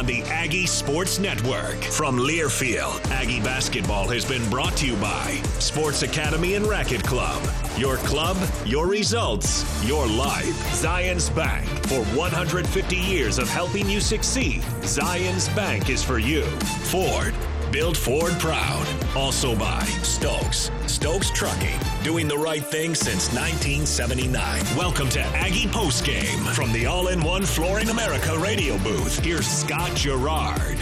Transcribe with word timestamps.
on 0.00 0.06
the 0.06 0.22
Aggie 0.22 0.64
Sports 0.64 1.18
Network. 1.18 1.76
From 1.84 2.16
Learfield, 2.16 3.04
Aggie 3.10 3.40
basketball 3.40 4.08
has 4.08 4.24
been 4.24 4.48
brought 4.48 4.74
to 4.78 4.86
you 4.86 4.96
by 4.96 5.34
Sports 5.58 6.00
Academy 6.00 6.54
and 6.54 6.66
Racket 6.66 7.02
Club. 7.02 7.42
Your 7.76 7.98
club, 7.98 8.38
your 8.64 8.86
results, 8.86 9.62
your 9.86 10.06
life. 10.06 10.56
Zions 10.82 11.34
Bank. 11.36 11.68
For 11.88 12.02
150 12.16 12.96
years 12.96 13.38
of 13.38 13.50
helping 13.50 13.90
you 13.90 14.00
succeed, 14.00 14.62
Zions 14.80 15.54
Bank 15.54 15.90
is 15.90 16.02
for 16.02 16.18
you. 16.18 16.44
Ford. 16.88 17.34
Build 17.70 17.96
Ford 17.96 18.32
proud. 18.40 18.84
Also 19.14 19.54
by 19.54 19.84
Stokes. 20.02 20.72
Stokes 20.86 21.30
Trucking. 21.30 21.78
Doing 22.02 22.26
the 22.26 22.36
right 22.36 22.64
thing 22.64 22.96
since 22.96 23.32
1979. 23.32 24.64
Welcome 24.76 25.08
to 25.10 25.20
Aggie 25.20 25.68
Postgame 25.68 26.52
from 26.52 26.72
the 26.72 26.86
All 26.86 27.08
in 27.08 27.20
One 27.22 27.44
Flooring 27.44 27.88
America 27.88 28.36
radio 28.38 28.76
booth. 28.78 29.20
Here's 29.20 29.46
Scott 29.46 29.94
Gerard. 29.94 30.78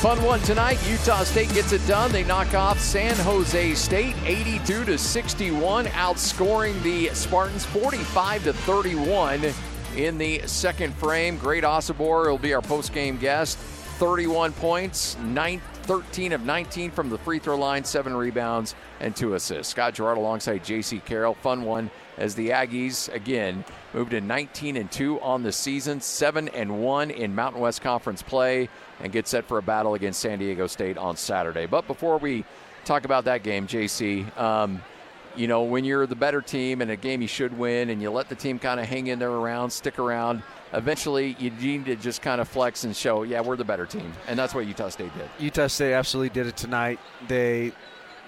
Fun 0.00 0.22
one 0.22 0.40
tonight. 0.40 0.78
Utah 0.88 1.24
State 1.24 1.52
gets 1.52 1.72
it 1.72 1.86
done. 1.86 2.12
They 2.12 2.24
knock 2.24 2.54
off 2.54 2.80
San 2.80 3.14
Jose 3.16 3.74
State 3.74 4.16
82 4.24 4.86
to 4.86 4.96
61, 4.96 5.84
outscoring 5.86 6.82
the 6.82 7.08
Spartans 7.08 7.66
45 7.66 8.44
to 8.44 8.52
31 8.54 9.52
in 9.96 10.18
the 10.18 10.46
second 10.46 10.94
frame. 10.94 11.36
Great 11.38 11.64
Osobor 11.64 12.26
will 12.26 12.38
be 12.38 12.54
our 12.54 12.62
post-game 12.62 13.18
guest. 13.18 13.58
31 13.98 14.52
points, 14.54 15.16
9, 15.18 15.60
13 15.82 16.32
of 16.32 16.44
19 16.44 16.90
from 16.90 17.10
the 17.10 17.18
free 17.18 17.38
throw 17.38 17.56
line, 17.56 17.84
seven 17.84 18.14
rebounds, 18.14 18.74
and 18.98 19.14
two 19.14 19.34
assists. 19.34 19.70
Scott 19.70 19.94
Gerard 19.94 20.18
alongside 20.18 20.64
J.C. 20.64 20.98
Carroll. 21.00 21.34
Fun 21.34 21.62
one 21.62 21.90
as 22.18 22.34
the 22.34 22.50
Aggies 22.50 23.12
again 23.14 23.64
moved 23.92 24.10
to 24.10 24.20
19 24.20 24.76
and 24.76 24.90
2 24.90 25.20
on 25.20 25.44
the 25.44 25.52
season, 25.52 26.00
7 26.00 26.48
and 26.48 26.82
1 26.82 27.10
in 27.12 27.34
Mountain 27.34 27.60
West 27.60 27.82
Conference 27.82 28.20
play, 28.20 28.68
and 29.00 29.12
get 29.12 29.28
set 29.28 29.44
for 29.46 29.58
a 29.58 29.62
battle 29.62 29.94
against 29.94 30.20
San 30.20 30.40
Diego 30.40 30.66
State 30.66 30.98
on 30.98 31.16
Saturday. 31.16 31.66
But 31.66 31.86
before 31.86 32.18
we 32.18 32.44
talk 32.84 33.04
about 33.04 33.24
that 33.26 33.44
game, 33.44 33.66
JC, 33.68 34.36
um, 34.36 34.82
you 35.36 35.48
know, 35.48 35.62
when 35.62 35.84
you're 35.84 36.06
the 36.06 36.16
better 36.16 36.40
team 36.40 36.82
in 36.82 36.90
a 36.90 36.96
game 36.96 37.22
you 37.22 37.28
should 37.28 37.56
win 37.56 37.90
and 37.90 38.00
you 38.00 38.10
let 38.10 38.28
the 38.28 38.34
team 38.34 38.58
kind 38.58 38.80
of 38.80 38.86
hang 38.86 39.08
in 39.08 39.18
there 39.18 39.30
around, 39.30 39.70
stick 39.70 39.98
around, 39.98 40.42
eventually 40.72 41.36
you 41.38 41.50
need 41.50 41.86
to 41.86 41.96
just 41.96 42.22
kind 42.22 42.40
of 42.40 42.48
flex 42.48 42.84
and 42.84 42.94
show, 42.94 43.22
yeah, 43.22 43.40
we're 43.40 43.56
the 43.56 43.64
better 43.64 43.86
team. 43.86 44.12
And 44.28 44.38
that's 44.38 44.54
what 44.54 44.66
Utah 44.66 44.88
State 44.88 45.12
did. 45.16 45.28
Utah 45.38 45.66
State 45.66 45.94
absolutely 45.94 46.30
did 46.30 46.46
it 46.46 46.56
tonight. 46.56 46.98
They 47.28 47.72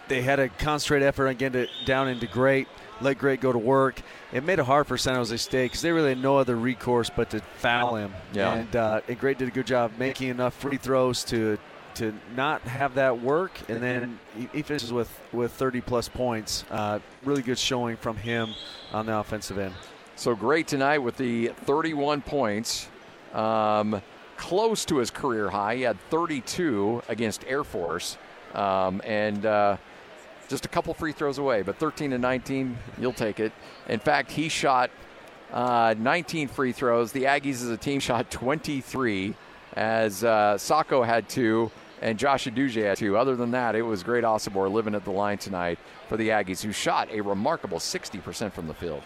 they 0.09 0.23
had 0.23 0.39
a 0.39 0.49
concentrated 0.49 1.09
effort 1.09 1.29
on 1.29 1.35
getting 1.35 1.63
it 1.63 1.71
down 1.85 2.09
into 2.09 2.27
great, 2.27 2.69
let 3.01 3.19
great 3.19 3.41
go 3.41 3.53
to 3.53 3.59
work. 3.59 4.01
It 4.33 4.45
made 4.45 4.59
it 4.59 4.65
hard 4.65 4.87
for 4.87 4.97
San 4.97 5.17
Jose 5.17 5.37
State 5.37 5.67
because 5.67 5.83
they 5.83 5.91
really 5.93 6.11
had 6.11 6.23
no 6.23 6.39
other 6.39 6.57
recourse 6.57 7.11
but 7.11 7.31
to 7.31 7.41
foul 7.57 7.97
him. 7.97 8.13
Yeah. 8.33 8.55
And, 8.55 8.77
uh, 8.77 9.01
and 9.09 9.19
Great 9.19 9.39
did 9.39 9.49
a 9.49 9.51
good 9.51 9.67
job 9.67 9.93
making 9.99 10.29
enough 10.29 10.55
free 10.55 10.77
throws 10.77 11.25
to 11.25 11.59
to 11.97 12.15
not 12.35 12.63
have 12.63 12.95
that 12.95 13.21
work, 13.21 13.53
and 13.69 13.83
then 13.83 14.19
he, 14.37 14.49
he 14.53 14.63
finishes 14.63 14.93
with, 14.93 15.11
with 15.33 15.53
30 15.53 15.81
plus 15.81 16.09
points. 16.09 16.65
Uh, 16.71 17.01
really 17.25 17.43
good 17.43 17.59
showing 17.59 17.97
from 17.97 18.17
him 18.17 18.55
on 18.93 19.07
the 19.07 19.19
offensive 19.19 19.59
end. 19.59 19.75
So 20.15 20.35
great 20.35 20.67
tonight 20.67 20.99
with 20.99 21.17
the 21.17 21.49
31 21.65 22.23
points. 22.23 22.89
Um, 23.35 24.01
close 24.37 24.85
to 24.87 24.97
his 24.97 25.11
career 25.11 25.51
high. 25.51 25.77
He 25.77 25.83
had 25.83 25.99
32 26.11 27.03
against 27.09 27.45
Air 27.47 27.65
Force. 27.65 28.17
Um, 28.55 29.03
and 29.05 29.45
uh, 29.45 29.77
just 30.49 30.65
a 30.65 30.69
couple 30.69 30.95
free 30.95 31.13
throws 31.13 31.39
away, 31.39 31.63
but 31.63 31.77
13 31.77 32.11
to 32.11 32.19
19, 32.19 32.77
you'll 32.99 33.13
take 33.13 33.41
it. 33.41 33.53
In 33.89 33.99
fact, 33.99 34.31
he 34.31 34.49
shot 34.49 34.91
uh, 35.53 35.95
19 35.99 36.49
free 36.49 36.73
throws. 36.73 37.13
The 37.13 37.25
Aggies 37.25 37.63
as 37.63 37.69
a 37.69 37.77
team 37.77 38.01
shot 38.01 38.31
23, 38.31 39.35
as 39.75 40.25
uh, 40.25 40.55
Sakho 40.55 41.05
had 41.05 41.29
two 41.29 41.71
and 42.03 42.19
Josh 42.19 42.47
Uduje 42.47 42.97
two. 42.97 43.17
Other 43.17 43.37
than 43.37 43.51
that, 43.53 43.75
it 43.75 43.83
was 43.83 44.03
great 44.03 44.25
Osobor 44.25 44.71
living 44.71 44.95
at 44.95 45.05
the 45.05 45.11
line 45.11 45.39
tonight 45.39 45.79
for 46.09 46.17
the 46.17 46.29
Aggies, 46.29 46.63
who 46.63 46.73
shot 46.73 47.09
a 47.11 47.21
remarkable 47.21 47.79
60% 47.79 48.53
from 48.53 48.67
the 48.67 48.75
field. 48.75 49.03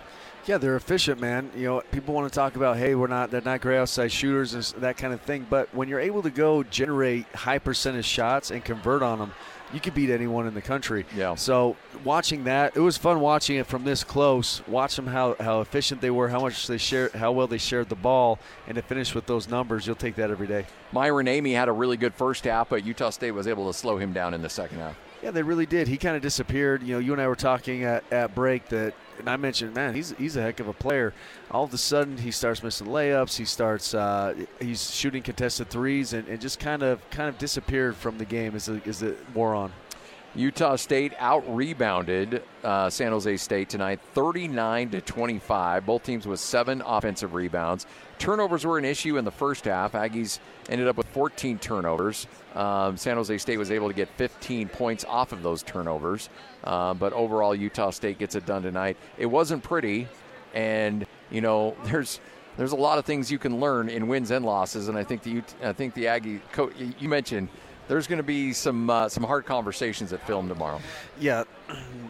Yeah, 0.47 0.59
they're 0.59 0.77
efficient, 0.77 1.21
man. 1.21 1.51
You 1.55 1.67
know, 1.67 1.83
people 1.93 2.15
want 2.15 2.33
to 2.33 2.35
talk 2.35 2.57
about, 2.57 2.79
hey, 2.79 2.95
we're 2.95 3.07
not 3.07 3.31
they're 3.31 3.43
not 3.43 3.61
great 3.61 3.79
outside 3.79 4.11
shooters 4.11 4.55
and 4.55 4.83
that 4.83 4.97
kind 4.97 5.13
of 5.13 5.21
thing. 5.21 5.47
But 5.49 5.73
when 5.75 5.89
you're 5.89 6.01
able 6.01 6.23
to 6.23 6.31
go 6.31 6.63
generate 6.63 7.27
high 7.35 7.59
percentage 7.59 8.07
shots 8.07 8.51
and 8.51 8.65
convert 8.65 9.03
on 9.03 9.19
them, 9.19 9.33
you 9.73 9.81
could 9.81 9.95
beat 9.95 10.11
anyone 10.11 10.47
in 10.47 10.55
the 10.55 10.61
country. 10.61 11.07
Yeah. 11.17 11.35
So 11.35 11.77
watching 12.05 12.45
that, 12.45 12.77
it 12.77 12.81
was 12.81 12.97
fun 12.97 13.21
watching 13.21 13.57
it 13.57 13.67
from 13.67 13.85
this 13.85 14.05
close. 14.05 14.67
Watch 14.67 14.97
them 14.97 15.07
how, 15.07 15.37
how 15.41 15.61
efficient 15.61 16.01
they 16.01 16.11
were, 16.11 16.29
how 16.29 16.41
much 16.41 16.67
they 16.67 16.79
shared, 16.79 17.13
how 17.13 17.33
well 17.33 17.47
they 17.47 17.59
shared 17.59 17.89
the 17.89 17.95
ball, 17.95 18.39
and 18.67 18.77
to 18.77 18.83
finish 18.83 19.15
with 19.15 19.27
those 19.27 19.49
numbers, 19.49 19.87
you'll 19.87 19.97
take 19.97 20.17
that 20.17 20.31
every 20.31 20.47
day. 20.47 20.67
Myron 20.93 21.27
Amey 21.27 21.55
had 21.55 21.69
a 21.69 21.73
really 21.73 21.97
good 21.97 22.15
first 22.15 22.45
half, 22.45 22.69
but 22.69 22.85
Utah 22.85 23.11
State 23.11 23.33
was 23.33 23.47
able 23.47 23.67
to 23.71 23.77
slow 23.77 23.99
him 23.99 24.13
down 24.13 24.35
in 24.35 24.43
the 24.43 24.51
second 24.51 24.79
half. 24.79 24.97
Yeah, 25.23 25.33
they 25.33 25.43
really 25.43 25.67
did. 25.67 25.87
He 25.87 25.99
kind 25.99 26.17
of 26.17 26.23
disappeared. 26.23 26.83
You 26.83 26.95
know, 26.95 26.99
you 26.99 27.13
and 27.13 27.21
I 27.21 27.29
were 27.29 27.37
talking 27.37 27.85
at, 27.85 28.05
at 28.11 28.35
break 28.35 28.69
that, 28.71 28.95
and 29.19 29.29
I 29.29 29.37
mentioned, 29.37 29.75
man, 29.75 29.95
he's 29.95 30.15
he's 30.17 30.37
a 30.37 30.43
heck 30.43 30.61
of 30.61 30.69
a 30.69 30.73
player. 30.73 31.13
All 31.51 31.65
of 31.65 31.75
a 31.75 31.79
sudden, 31.79 32.17
he 32.17 32.31
starts 32.31 32.63
missing 32.63 32.87
layups. 32.87 33.37
He 33.37 33.45
starts 33.45 33.93
uh, 33.93 34.35
he's 34.61 34.91
shooting 34.91 35.23
contested 35.23 35.69
threes, 35.69 36.15
and, 36.15 36.27
and 36.27 36.41
just 36.41 36.59
kind 36.59 36.83
of 36.83 37.09
kind 37.11 37.29
of 37.29 37.37
disappeared 37.37 37.97
from 37.97 38.17
the 38.17 38.25
game 38.25 38.55
as 38.55 38.69
as 38.69 39.03
it 39.03 39.19
wore 39.35 39.55
on. 39.55 39.73
Utah 40.37 40.77
State 40.77 41.13
out 41.19 41.43
rebounded 41.55 42.45
uh, 42.63 42.89
San 42.89 43.11
Jose 43.11 43.37
State 43.37 43.69
tonight, 43.69 43.99
39 44.15 44.91
to 44.91 45.01
25. 45.01 45.85
Both 45.85 46.05
teams 46.05 46.27
with 46.27 46.39
seven 46.39 46.83
offensive 46.87 47.35
rebounds. 47.35 47.87
Turnovers 48.19 48.65
were 48.65 48.79
an 48.79 48.85
issue 48.85 49.17
in 49.17 49.25
the 49.25 49.33
first 49.33 49.65
half. 49.65 49.93
Aggies 49.93 50.39
ended 50.69 50.87
up 50.87 50.97
with 50.97 51.09
14 51.09 51.59
turnovers. 51.59 52.29
Um, 52.55 52.97
San 52.97 53.17
Jose 53.17 53.39
State 53.39 53.59
was 53.59 53.73
able 53.73 53.89
to 53.89 53.95
get 53.95 54.09
15 54.19 54.69
points 54.69 55.05
off 55.05 55.33
of 55.33 55.43
those 55.43 55.65
turnovers. 55.65 56.29
Um, 56.63 56.99
but 56.99 57.13
overall, 57.13 57.55
Utah 57.55 57.91
State 57.91 58.19
gets 58.19 58.37
it 58.37 58.47
done 58.47 58.63
tonight. 58.63 58.97
It 59.19 59.27
wasn't 59.27 59.65
pretty, 59.65 60.07
and 60.55 61.07
you 61.31 61.41
know 61.41 61.77
there's 61.85 62.21
there's 62.57 62.73
a 62.73 62.77
lot 62.77 62.99
of 62.99 63.05
things 63.05 63.33
you 63.33 63.39
can 63.39 63.59
learn 63.59 63.89
in 63.89 64.07
wins 64.07 64.31
and 64.31 64.45
losses. 64.45 64.87
And 64.87 64.97
I 64.97 65.03
think 65.03 65.23
the 65.23 65.43
I 65.65 65.73
think 65.73 65.95
the 65.95 66.07
Aggie 66.07 66.41
you 67.01 67.09
mentioned 67.09 67.49
there's 67.91 68.07
going 68.07 68.19
to 68.19 68.23
be 68.23 68.53
some 68.53 68.89
uh, 68.89 69.09
some 69.09 69.25
hard 69.25 69.45
conversations 69.45 70.13
at 70.13 70.25
film 70.25 70.49
tomorrow. 70.49 70.81
Yeah, 71.19 71.43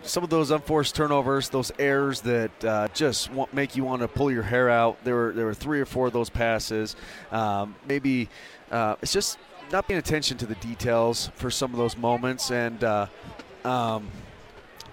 some 0.02 0.22
of 0.22 0.28
those 0.28 0.50
unforced 0.50 0.94
turnovers, 0.94 1.48
those 1.48 1.72
errors 1.78 2.20
that 2.20 2.64
uh, 2.64 2.88
just 2.92 3.30
make 3.54 3.76
you 3.76 3.84
want 3.84 4.02
to 4.02 4.08
pull 4.08 4.30
your 4.30 4.42
hair 4.42 4.68
out. 4.68 5.02
There 5.04 5.14
were 5.14 5.32
there 5.32 5.46
were 5.46 5.54
three 5.54 5.80
or 5.80 5.86
four 5.86 6.08
of 6.08 6.12
those 6.12 6.28
passes. 6.28 6.96
Um, 7.32 7.74
maybe 7.88 8.28
uh, 8.70 8.96
it's 9.00 9.14
just 9.14 9.38
not 9.72 9.88
paying 9.88 9.96
attention 9.96 10.36
to 10.38 10.46
the 10.46 10.56
details 10.56 11.30
for 11.36 11.50
some 11.50 11.72
of 11.72 11.78
those 11.78 11.96
moments. 11.96 12.50
And 12.50 12.84
uh, 12.84 13.06
um, 13.64 14.10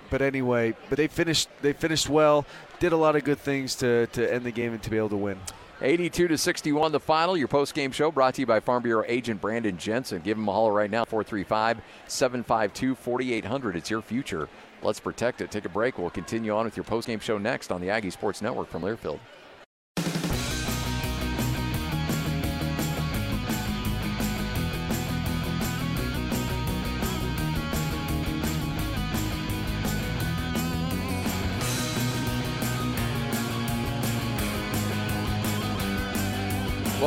but 0.09 0.22
anyway, 0.22 0.74
but 0.88 0.96
they 0.96 1.08
finished 1.08 1.50
they 1.62 1.74
finished 1.74 2.08
well. 2.08 2.46
Did 2.80 2.94
a 2.94 2.97
lot 2.97 3.18
of 3.18 3.26
good 3.26 3.40
things 3.40 3.76
to 3.76 4.08
to 4.08 4.34
end 4.34 4.46
the 4.46 4.52
game 4.52 4.72
and 4.72 4.81
to 4.84 4.90
be 4.90 4.96
able 4.96 5.09
to 5.09 5.18
win. 5.18 5.38
82 5.82 6.28
to 6.30 6.38
61 6.38 6.92
the 6.92 7.00
final. 7.00 7.38
Your 7.38 7.48
post 7.48 7.76
game 7.76 7.92
show 7.92 8.12
brought 8.12 8.34
to 8.36 8.42
you 8.42 8.48
by 8.48 8.60
Farm 8.60 8.82
Bureau 8.82 9.04
agent 9.08 9.40
Brandon 9.40 9.78
Jensen. 9.78 10.22
Give 10.22 10.38
him 10.38 10.48
a 10.48 10.52
holler 10.52 10.74
right 10.74 10.90
now 10.90 11.06
435 11.06 11.82
752 12.08 12.96
4800. 12.96 13.76
It's 13.76 13.90
your 13.90 14.02
future. 14.02 14.50
Let's 14.82 15.00
protect 15.00 15.42
it. 15.42 15.52
Take 15.52 15.66
a 15.66 15.70
break. 15.70 15.98
We'll 15.98 16.10
continue 16.10 16.56
on 16.56 16.66
with 16.66 16.78
your 16.78 16.84
post 16.84 17.08
game 17.08 17.20
show 17.20 17.38
next 17.38 17.72
on 17.72 17.82
the 17.82 17.90
Aggie 17.90 18.10
Sports 18.10 18.42
Network 18.42 18.70
from 18.70 18.82
Learfield. 18.82 19.20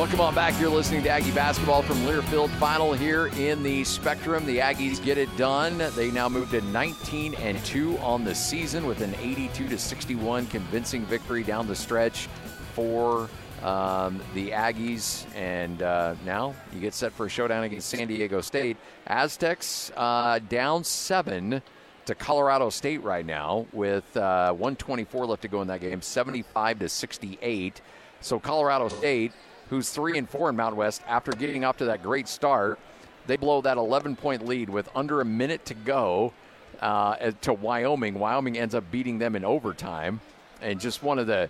Welcome 0.01 0.21
on 0.21 0.33
back. 0.33 0.59
You're 0.59 0.71
listening 0.71 1.03
to 1.03 1.09
Aggie 1.09 1.29
basketball 1.29 1.83
from 1.83 1.97
Learfield. 1.97 2.49
Final 2.57 2.91
here 2.91 3.27
in 3.37 3.61
the 3.61 3.83
Spectrum. 3.83 4.47
The 4.47 4.57
Aggies 4.57 5.01
get 5.05 5.19
it 5.19 5.29
done. 5.37 5.77
They 5.95 6.09
now 6.09 6.27
move 6.27 6.49
to 6.49 6.61
19 6.61 7.35
and 7.35 7.63
2 7.65 7.99
on 7.99 8.23
the 8.23 8.33
season 8.33 8.87
with 8.87 9.01
an 9.01 9.13
82 9.21 9.67
to 9.67 9.77
61 9.77 10.47
convincing 10.47 11.05
victory 11.05 11.43
down 11.43 11.67
the 11.67 11.75
stretch 11.75 12.29
for 12.73 13.29
um, 13.61 14.19
the 14.33 14.49
Aggies. 14.49 15.27
And 15.35 15.83
uh, 15.83 16.15
now 16.25 16.55
you 16.73 16.79
get 16.79 16.95
set 16.95 17.13
for 17.13 17.27
a 17.27 17.29
showdown 17.29 17.63
against 17.63 17.87
San 17.87 18.07
Diego 18.07 18.41
State. 18.41 18.77
Aztecs 19.05 19.91
uh, 19.95 20.39
down 20.49 20.83
seven 20.83 21.61
to 22.07 22.15
Colorado 22.15 22.71
State 22.71 23.03
right 23.03 23.25
now 23.25 23.67
with 23.71 24.17
uh, 24.17 24.51
124 24.53 25.27
left 25.27 25.43
to 25.43 25.47
go 25.47 25.61
in 25.61 25.67
that 25.67 25.79
game, 25.79 26.01
75 26.01 26.79
to 26.79 26.89
68. 26.89 27.81
So 28.19 28.39
Colorado 28.39 28.87
State 28.87 29.31
who's 29.71 29.89
three 29.89 30.17
and 30.17 30.29
four 30.29 30.49
in 30.49 30.55
Mountain 30.55 30.77
West 30.77 31.01
after 31.07 31.31
getting 31.31 31.63
off 31.63 31.77
to 31.77 31.85
that 31.85 32.03
great 32.03 32.27
start. 32.27 32.77
They 33.25 33.37
blow 33.37 33.61
that 33.61 33.77
11 33.77 34.17
point 34.17 34.45
lead 34.45 34.69
with 34.69 34.89
under 34.93 35.21
a 35.21 35.25
minute 35.25 35.65
to 35.65 35.73
go 35.73 36.33
uh, 36.81 37.31
to 37.41 37.53
Wyoming. 37.53 38.19
Wyoming 38.19 38.57
ends 38.57 38.75
up 38.75 38.91
beating 38.91 39.17
them 39.17 39.35
in 39.35 39.45
overtime. 39.45 40.19
And 40.61 40.79
just 40.79 41.01
one 41.01 41.17
of 41.17 41.25
the 41.25 41.49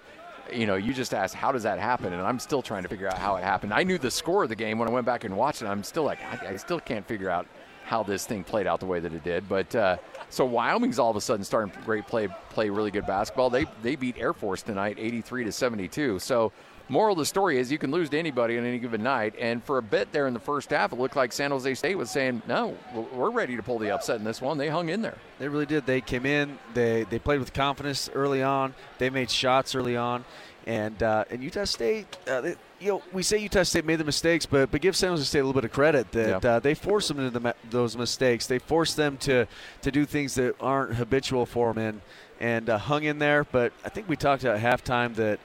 you 0.53 0.65
know, 0.65 0.75
you 0.75 0.93
just 0.93 1.13
asked, 1.13 1.33
how 1.33 1.51
does 1.51 1.63
that 1.63 1.79
happen? 1.79 2.13
And 2.13 2.21
I'm 2.21 2.39
still 2.39 2.61
trying 2.61 2.83
to 2.83 2.89
figure 2.89 3.07
out 3.07 3.17
how 3.17 3.37
it 3.37 3.43
happened. 3.43 3.73
I 3.73 3.83
knew 3.83 3.97
the 3.97 4.11
score 4.11 4.43
of 4.43 4.49
the 4.49 4.55
game 4.55 4.79
when 4.79 4.87
I 4.87 4.91
went 4.91 5.05
back 5.05 5.23
and 5.23 5.35
watched 5.37 5.61
it. 5.61 5.65
I'm 5.65 5.83
still 5.83 6.03
like, 6.03 6.19
I, 6.23 6.49
I 6.49 6.55
still 6.57 6.79
can't 6.79 7.07
figure 7.07 7.29
out 7.29 7.47
how 7.91 8.03
this 8.03 8.25
thing 8.25 8.41
played 8.41 8.67
out 8.67 8.79
the 8.79 8.85
way 8.85 9.01
that 9.01 9.11
it 9.11 9.21
did. 9.21 9.49
But 9.49 9.75
uh, 9.75 9.97
so 10.29 10.45
Wyoming's 10.45 10.97
all 10.97 11.11
of 11.11 11.17
a 11.17 11.21
sudden 11.21 11.43
starting 11.43 11.73
great 11.83 12.07
play, 12.07 12.29
play 12.49 12.69
really 12.69 12.89
good 12.89 13.05
basketball. 13.05 13.49
They 13.49 13.65
they 13.83 13.97
beat 13.97 14.15
Air 14.17 14.31
Force 14.31 14.61
tonight, 14.61 14.95
83 14.97 15.43
to 15.43 15.51
72. 15.51 16.19
So 16.19 16.53
moral 16.87 17.11
of 17.11 17.19
the 17.19 17.25
story 17.25 17.57
is 17.57 17.69
you 17.69 17.77
can 17.77 17.91
lose 17.91 18.09
to 18.11 18.17
anybody 18.17 18.57
on 18.57 18.65
any 18.65 18.79
given 18.79 19.03
night. 19.03 19.35
And 19.37 19.61
for 19.61 19.77
a 19.77 19.81
bit 19.81 20.13
there 20.13 20.25
in 20.27 20.33
the 20.33 20.39
first 20.39 20.69
half, 20.69 20.93
it 20.93 20.99
looked 20.99 21.17
like 21.17 21.33
San 21.33 21.51
Jose 21.51 21.73
State 21.73 21.97
was 21.97 22.09
saying, 22.09 22.41
"No, 22.47 22.77
we're 23.13 23.29
ready 23.29 23.57
to 23.57 23.61
pull 23.61 23.77
the 23.77 23.91
upset 23.91 24.15
in 24.15 24.23
this 24.23 24.41
one." 24.41 24.57
They 24.57 24.69
hung 24.69 24.87
in 24.87 25.01
there. 25.01 25.17
They 25.37 25.49
really 25.49 25.65
did. 25.65 25.85
They 25.85 25.99
came 25.99 26.25
in. 26.25 26.59
They 26.73 27.03
they 27.03 27.19
played 27.19 27.41
with 27.41 27.51
confidence 27.51 28.09
early 28.13 28.41
on. 28.41 28.73
They 28.99 29.09
made 29.09 29.29
shots 29.29 29.75
early 29.75 29.97
on, 29.97 30.23
and 30.67 31.01
uh, 31.01 31.25
and 31.29 31.43
Utah 31.43 31.65
State. 31.65 32.17
Uh, 32.27 32.41
they, 32.41 32.55
you 32.79 32.87
know, 32.87 33.01
we 33.13 33.23
say 33.23 33.37
Utah 33.37 33.63
State 33.63 33.85
made 33.85 33.97
the 33.97 34.03
mistakes, 34.03 34.45
but 34.45 34.71
but 34.71 34.81
give 34.81 34.95
San 34.95 35.09
Jose 35.11 35.23
State 35.23 35.39
a 35.39 35.43
little 35.43 35.59
bit 35.59 35.65
of 35.65 35.73
credit 35.73 36.11
that 36.11 36.45
uh, 36.45 36.59
they 36.59 36.73
forced 36.73 37.07
them 37.07 37.19
into 37.19 37.39
the, 37.39 37.55
those 37.69 37.97
mistakes. 37.97 38.47
They 38.47 38.59
forced 38.59 38.97
them 38.97 39.17
to 39.17 39.47
to 39.81 39.91
do 39.91 40.05
things 40.05 40.35
that 40.35 40.55
aren't 40.59 40.95
habitual 40.95 41.45
for 41.45 41.73
them, 41.73 41.83
and 41.83 42.01
and 42.39 42.69
uh, 42.69 42.77
hung 42.77 43.03
in 43.03 43.19
there. 43.19 43.43
But 43.43 43.73
I 43.85 43.89
think 43.89 44.09
we 44.09 44.15
talked 44.15 44.43
at 44.43 44.59
halftime 44.59 45.15
that 45.15 45.39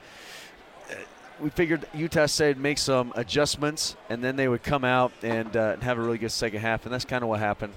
uh, 0.90 0.94
we 1.40 1.50
figured 1.50 1.86
Utah 1.94 2.26
State 2.26 2.56
would 2.56 2.62
make 2.62 2.78
some 2.78 3.12
adjustments, 3.14 3.96
and 4.08 4.24
then 4.24 4.36
they 4.36 4.48
would 4.48 4.62
come 4.62 4.84
out 4.84 5.12
and, 5.22 5.54
uh, 5.56 5.72
and 5.74 5.82
have 5.82 5.98
a 5.98 6.00
really 6.00 6.18
good 6.18 6.32
second 6.32 6.60
half, 6.60 6.84
and 6.84 6.92
that's 6.92 7.04
kind 7.04 7.22
of 7.22 7.28
what 7.28 7.38
happened. 7.38 7.74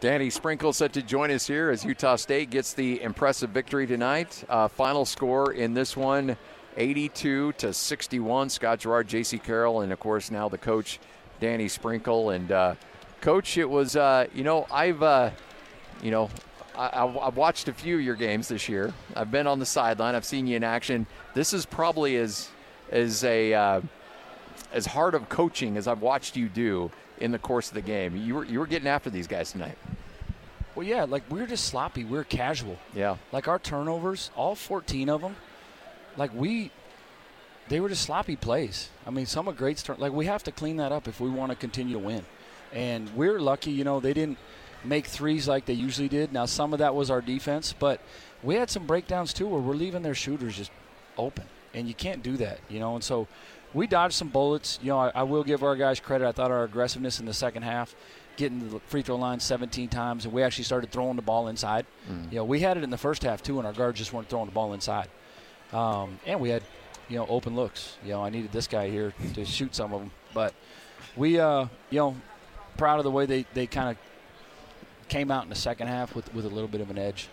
Danny 0.00 0.28
Sprinkle 0.28 0.74
set 0.74 0.92
to 0.92 1.02
join 1.02 1.30
us 1.30 1.46
here 1.46 1.70
as 1.70 1.84
Utah 1.84 2.16
State 2.16 2.50
gets 2.50 2.74
the 2.74 3.00
impressive 3.02 3.50
victory 3.50 3.86
tonight. 3.86 4.44
Uh, 4.48 4.68
final 4.68 5.06
score 5.06 5.52
in 5.52 5.72
this 5.72 5.96
one 5.96 6.36
82 6.76 7.52
to 7.52 7.72
61. 7.72 8.50
Scott 8.50 8.80
Gerard, 8.80 9.08
J.C. 9.08 9.38
Carroll, 9.38 9.80
and 9.80 9.92
of 9.92 10.00
course 10.00 10.30
now 10.30 10.48
the 10.48 10.58
coach 10.58 10.98
Danny 11.40 11.68
Sprinkle. 11.68 12.30
And 12.30 12.50
uh, 12.52 12.74
coach, 13.20 13.56
it 13.56 13.68
was 13.68 13.96
uh, 13.96 14.26
you 14.34 14.44
know 14.44 14.66
I've 14.70 15.02
uh, 15.02 15.30
you 16.02 16.10
know 16.10 16.30
I, 16.76 17.06
have 17.24 17.36
watched 17.36 17.68
a 17.68 17.72
few 17.72 17.96
of 17.96 18.02
your 18.02 18.16
games 18.16 18.48
this 18.48 18.68
year. 18.68 18.92
I've 19.14 19.30
been 19.30 19.46
on 19.46 19.58
the 19.58 19.66
sideline. 19.66 20.14
I've 20.14 20.24
seen 20.24 20.46
you 20.46 20.56
in 20.56 20.64
action. 20.64 21.06
This 21.34 21.52
is 21.52 21.64
probably 21.66 22.16
as 22.16 22.48
as 22.90 23.24
a 23.24 23.54
uh, 23.54 23.80
as 24.72 24.86
hard 24.86 25.14
of 25.14 25.28
coaching 25.28 25.76
as 25.76 25.88
I've 25.88 26.02
watched 26.02 26.36
you 26.36 26.48
do 26.48 26.90
in 27.18 27.32
the 27.32 27.38
course 27.38 27.68
of 27.68 27.74
the 27.74 27.82
game. 27.82 28.16
You 28.16 28.34
were 28.34 28.44
you 28.44 28.58
were 28.58 28.66
getting 28.66 28.88
after 28.88 29.10
these 29.10 29.26
guys 29.26 29.52
tonight. 29.52 29.78
Well, 30.74 30.86
yeah, 30.86 31.04
like 31.04 31.22
we 31.30 31.40
are 31.40 31.46
just 31.46 31.64
sloppy. 31.64 32.04
We 32.04 32.18
are 32.18 32.24
casual. 32.24 32.76
Yeah. 32.94 33.16
Like 33.32 33.48
our 33.48 33.58
turnovers, 33.58 34.30
all 34.36 34.54
14 34.54 35.08
of 35.08 35.22
them, 35.22 35.36
like 36.16 36.32
we, 36.34 36.70
they 37.68 37.80
were 37.80 37.88
just 37.88 38.02
sloppy 38.02 38.36
plays. 38.36 38.90
I 39.06 39.10
mean, 39.10 39.26
some 39.26 39.48
are 39.48 39.52
great. 39.52 39.78
Start, 39.78 39.98
like 39.98 40.12
we 40.12 40.26
have 40.26 40.42
to 40.44 40.52
clean 40.52 40.76
that 40.76 40.92
up 40.92 41.08
if 41.08 41.20
we 41.20 41.28
want 41.30 41.50
to 41.50 41.56
continue 41.56 41.94
to 41.94 41.98
win. 41.98 42.24
And 42.72 43.14
we're 43.14 43.40
lucky, 43.40 43.70
you 43.70 43.84
know, 43.84 44.00
they 44.00 44.12
didn't 44.12 44.38
make 44.84 45.06
threes 45.06 45.48
like 45.48 45.66
they 45.66 45.72
usually 45.72 46.08
did. 46.08 46.32
Now 46.32 46.46
some 46.46 46.72
of 46.72 46.78
that 46.78 46.94
was 46.94 47.10
our 47.10 47.20
defense, 47.20 47.74
but 47.78 48.00
we 48.42 48.54
had 48.56 48.70
some 48.70 48.86
breakdowns 48.86 49.32
too 49.32 49.46
where 49.46 49.60
we're 49.60 49.74
leaving 49.74 50.02
their 50.02 50.14
shooters 50.14 50.56
just 50.56 50.70
open, 51.18 51.44
and 51.74 51.88
you 51.88 51.94
can't 51.94 52.22
do 52.22 52.36
that, 52.38 52.60
you 52.68 52.78
know. 52.78 52.94
And 52.94 53.02
so 53.02 53.26
we 53.74 53.86
dodged 53.86 54.14
some 54.14 54.28
bullets. 54.28 54.78
You 54.82 54.88
know, 54.88 54.98
I, 54.98 55.12
I 55.14 55.22
will 55.22 55.44
give 55.44 55.62
our 55.62 55.76
guys 55.76 56.00
credit. 56.00 56.26
I 56.26 56.32
thought 56.32 56.50
our 56.50 56.64
aggressiveness 56.64 57.20
in 57.20 57.26
the 57.26 57.34
second 57.34 57.62
half 57.62 57.94
getting 58.36 58.68
the 58.68 58.80
free 58.80 59.02
throw 59.02 59.16
line 59.16 59.40
17 59.40 59.88
times, 59.88 60.24
and 60.24 60.34
we 60.34 60.42
actually 60.42 60.64
started 60.64 60.92
throwing 60.92 61.16
the 61.16 61.22
ball 61.22 61.48
inside. 61.48 61.86
Mm. 62.10 62.30
You 62.30 62.38
know, 62.38 62.44
we 62.44 62.60
had 62.60 62.76
it 62.76 62.84
in 62.84 62.90
the 62.90 62.98
first 62.98 63.22
half 63.22 63.42
too, 63.42 63.58
and 63.58 63.66
our 63.66 63.72
guards 63.72 63.98
just 63.98 64.12
weren't 64.12 64.28
throwing 64.28 64.46
the 64.46 64.52
ball 64.52 64.74
inside. 64.74 65.08
Um, 65.72 66.18
and 66.26 66.40
we 66.40 66.48
had, 66.50 66.62
you 67.08 67.16
know, 67.16 67.26
open 67.28 67.56
looks. 67.56 67.96
You 68.04 68.12
know, 68.12 68.24
I 68.24 68.30
needed 68.30 68.52
this 68.52 68.66
guy 68.66 68.88
here 68.88 69.12
to 69.34 69.44
shoot 69.44 69.74
some 69.74 69.92
of 69.92 70.00
them, 70.00 70.10
but 70.34 70.54
we, 71.16 71.38
uh, 71.38 71.66
you 71.90 71.98
know, 71.98 72.16
proud 72.76 72.98
of 72.98 73.04
the 73.04 73.10
way 73.10 73.26
they, 73.26 73.46
they 73.54 73.66
kind 73.66 73.90
of 73.90 73.96
came 75.08 75.30
out 75.30 75.44
in 75.44 75.48
the 75.48 75.54
second 75.54 75.88
half 75.88 76.14
with, 76.14 76.32
with 76.34 76.44
a 76.44 76.48
little 76.48 76.68
bit 76.68 76.80
of 76.80 76.90
an 76.90 76.98
edge. 76.98 77.28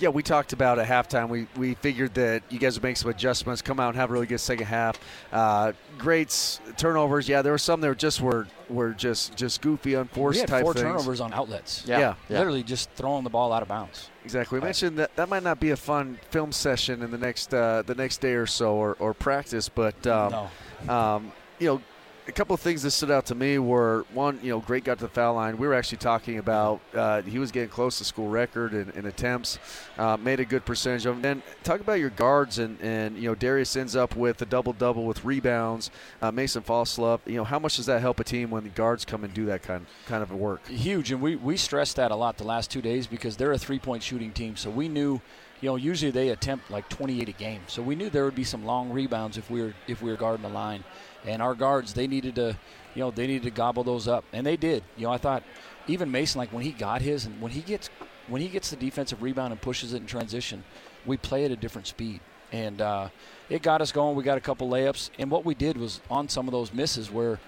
Yeah, 0.00 0.10
we 0.10 0.22
talked 0.22 0.52
about 0.52 0.78
at 0.78 0.86
halftime. 0.86 1.28
We, 1.28 1.48
we 1.56 1.74
figured 1.74 2.14
that 2.14 2.44
you 2.50 2.60
guys 2.60 2.76
would 2.76 2.84
make 2.84 2.96
some 2.96 3.10
adjustments, 3.10 3.62
come 3.62 3.80
out 3.80 3.88
and 3.88 3.96
have 3.96 4.10
a 4.10 4.12
really 4.12 4.26
good 4.26 4.38
second 4.38 4.66
half. 4.66 4.98
Uh, 5.32 5.72
greats, 5.98 6.60
turnovers. 6.76 7.28
Yeah, 7.28 7.42
there 7.42 7.50
were 7.50 7.58
some 7.58 7.80
that 7.80 7.88
were 7.88 7.94
just 7.96 8.20
were 8.20 8.46
were 8.68 8.92
just 8.92 9.34
just 9.34 9.60
goofy, 9.60 9.94
unforced 9.94 10.36
we 10.36 10.40
had 10.40 10.48
type 10.48 10.62
four 10.62 10.72
things. 10.74 10.84
turnovers 10.84 11.20
on 11.20 11.32
outlets. 11.32 11.82
Yeah. 11.84 11.98
Yeah. 11.98 12.14
yeah. 12.28 12.38
literally 12.38 12.62
just 12.62 12.90
throwing 12.90 13.24
the 13.24 13.30
ball 13.30 13.52
out 13.52 13.62
of 13.62 13.68
bounds. 13.68 14.08
Exactly. 14.28 14.58
We 14.58 14.64
mentioned 14.66 14.98
that 14.98 15.16
that 15.16 15.30
might 15.30 15.42
not 15.42 15.58
be 15.58 15.70
a 15.70 15.76
fun 15.76 16.18
film 16.30 16.52
session 16.52 17.02
in 17.02 17.10
the 17.10 17.16
next 17.16 17.54
uh, 17.54 17.82
the 17.86 17.94
next 17.94 18.18
day 18.20 18.34
or 18.34 18.44
so 18.44 18.74
or, 18.74 18.94
or 18.98 19.14
practice, 19.14 19.70
but 19.70 20.06
um, 20.06 20.50
no. 20.86 20.94
um, 20.94 21.32
you 21.58 21.66
know 21.68 21.80
a 22.28 22.32
couple 22.32 22.52
of 22.52 22.60
things 22.60 22.82
that 22.82 22.90
stood 22.90 23.10
out 23.10 23.24
to 23.26 23.34
me 23.34 23.58
were 23.58 24.04
one, 24.12 24.38
you 24.42 24.50
know, 24.50 24.60
great 24.60 24.84
got 24.84 24.98
to 24.98 25.04
the 25.04 25.10
foul 25.10 25.34
line. 25.34 25.56
We 25.56 25.66
were 25.66 25.72
actually 25.72 25.98
talking 25.98 26.38
about 26.38 26.80
uh, 26.94 27.22
he 27.22 27.38
was 27.38 27.50
getting 27.50 27.70
close 27.70 27.96
to 27.98 28.04
school 28.04 28.28
record 28.28 28.74
in, 28.74 28.90
in 28.90 29.06
attempts, 29.06 29.58
uh, 29.96 30.18
made 30.18 30.38
a 30.38 30.44
good 30.44 30.66
percentage 30.66 31.06
of 31.06 31.14
them. 31.14 31.22
Then 31.22 31.42
talk 31.64 31.80
about 31.80 31.94
your 31.94 32.10
guards 32.10 32.58
and 32.58 32.78
and 32.82 33.16
you 33.16 33.28
know 33.28 33.34
Darius 33.34 33.74
ends 33.76 33.96
up 33.96 34.14
with 34.14 34.42
a 34.42 34.46
double 34.46 34.74
double 34.74 35.06
with 35.06 35.24
rebounds. 35.24 35.90
Uh, 36.20 36.30
Mason 36.30 36.62
Falslev, 36.62 37.20
you 37.24 37.36
know, 37.36 37.44
how 37.44 37.58
much 37.58 37.76
does 37.76 37.86
that 37.86 38.02
help 38.02 38.20
a 38.20 38.24
team 38.24 38.50
when 38.50 38.64
the 38.64 38.70
guards 38.70 39.06
come 39.06 39.24
and 39.24 39.32
do 39.32 39.46
that 39.46 39.62
kind 39.62 39.86
kind 40.06 40.22
of 40.22 40.30
work? 40.30 40.66
Huge, 40.68 41.10
and 41.10 41.22
we 41.22 41.36
we 41.36 41.56
stressed 41.56 41.96
that 41.96 42.10
a 42.10 42.16
lot 42.16 42.36
the 42.36 42.44
last 42.44 42.70
two 42.70 42.82
days 42.82 43.06
because 43.06 43.38
they're 43.38 43.52
a 43.52 43.58
three 43.58 43.78
point 43.78 44.02
shooting 44.02 44.32
team, 44.32 44.54
so 44.54 44.68
we 44.68 44.88
knew 44.88 45.20
you 45.60 45.68
know, 45.68 45.74
usually 45.74 46.12
they 46.12 46.28
attempt 46.28 46.70
like 46.70 46.88
28 46.88 47.28
a 47.28 47.32
game. 47.32 47.60
So 47.66 47.82
we 47.82 47.96
knew 47.96 48.10
there 48.10 48.24
would 48.24 48.36
be 48.36 48.44
some 48.44 48.64
long 48.64 48.90
rebounds 48.90 49.36
if 49.36 49.50
we 49.50 49.60
were 49.60 49.74
if 49.88 50.00
we 50.02 50.10
were 50.10 50.16
guarding 50.16 50.42
the 50.42 50.48
line 50.48 50.84
and 51.28 51.42
our 51.42 51.54
guards 51.54 51.92
they 51.92 52.06
needed 52.06 52.34
to, 52.36 52.56
you 52.94 53.02
know, 53.02 53.10
they 53.10 53.26
needed 53.26 53.44
to 53.44 53.50
gobble 53.50 53.84
those 53.84 54.08
up, 54.08 54.24
and 54.32 54.46
they 54.46 54.56
did. 54.56 54.82
You 54.96 55.06
know, 55.06 55.12
I 55.12 55.18
thought 55.18 55.42
even 55.86 56.10
Mason, 56.10 56.38
like 56.38 56.52
when 56.52 56.64
he 56.64 56.72
got 56.72 57.02
his, 57.02 57.26
and 57.26 57.40
when 57.40 57.52
he 57.52 57.60
gets 57.60 57.90
when 58.26 58.42
he 58.42 58.48
gets 58.48 58.70
the 58.70 58.76
defensive 58.76 59.22
rebound 59.22 59.52
and 59.52 59.60
pushes 59.60 59.92
it 59.92 59.98
in 59.98 60.06
transition, 60.06 60.64
we 61.06 61.16
play 61.16 61.44
at 61.44 61.50
a 61.50 61.56
different 61.56 61.86
speed, 61.86 62.20
and 62.52 62.80
uh, 62.80 63.08
it 63.48 63.62
got 63.62 63.80
us 63.80 63.92
going. 63.92 64.16
We 64.16 64.24
got 64.24 64.38
a 64.38 64.40
couple 64.40 64.68
layups, 64.68 65.10
and 65.18 65.30
what 65.30 65.44
we 65.44 65.54
did 65.54 65.76
was 65.76 66.00
on 66.10 66.28
some 66.28 66.48
of 66.48 66.52
those 66.52 66.72
misses 66.72 67.10
where 67.10 67.38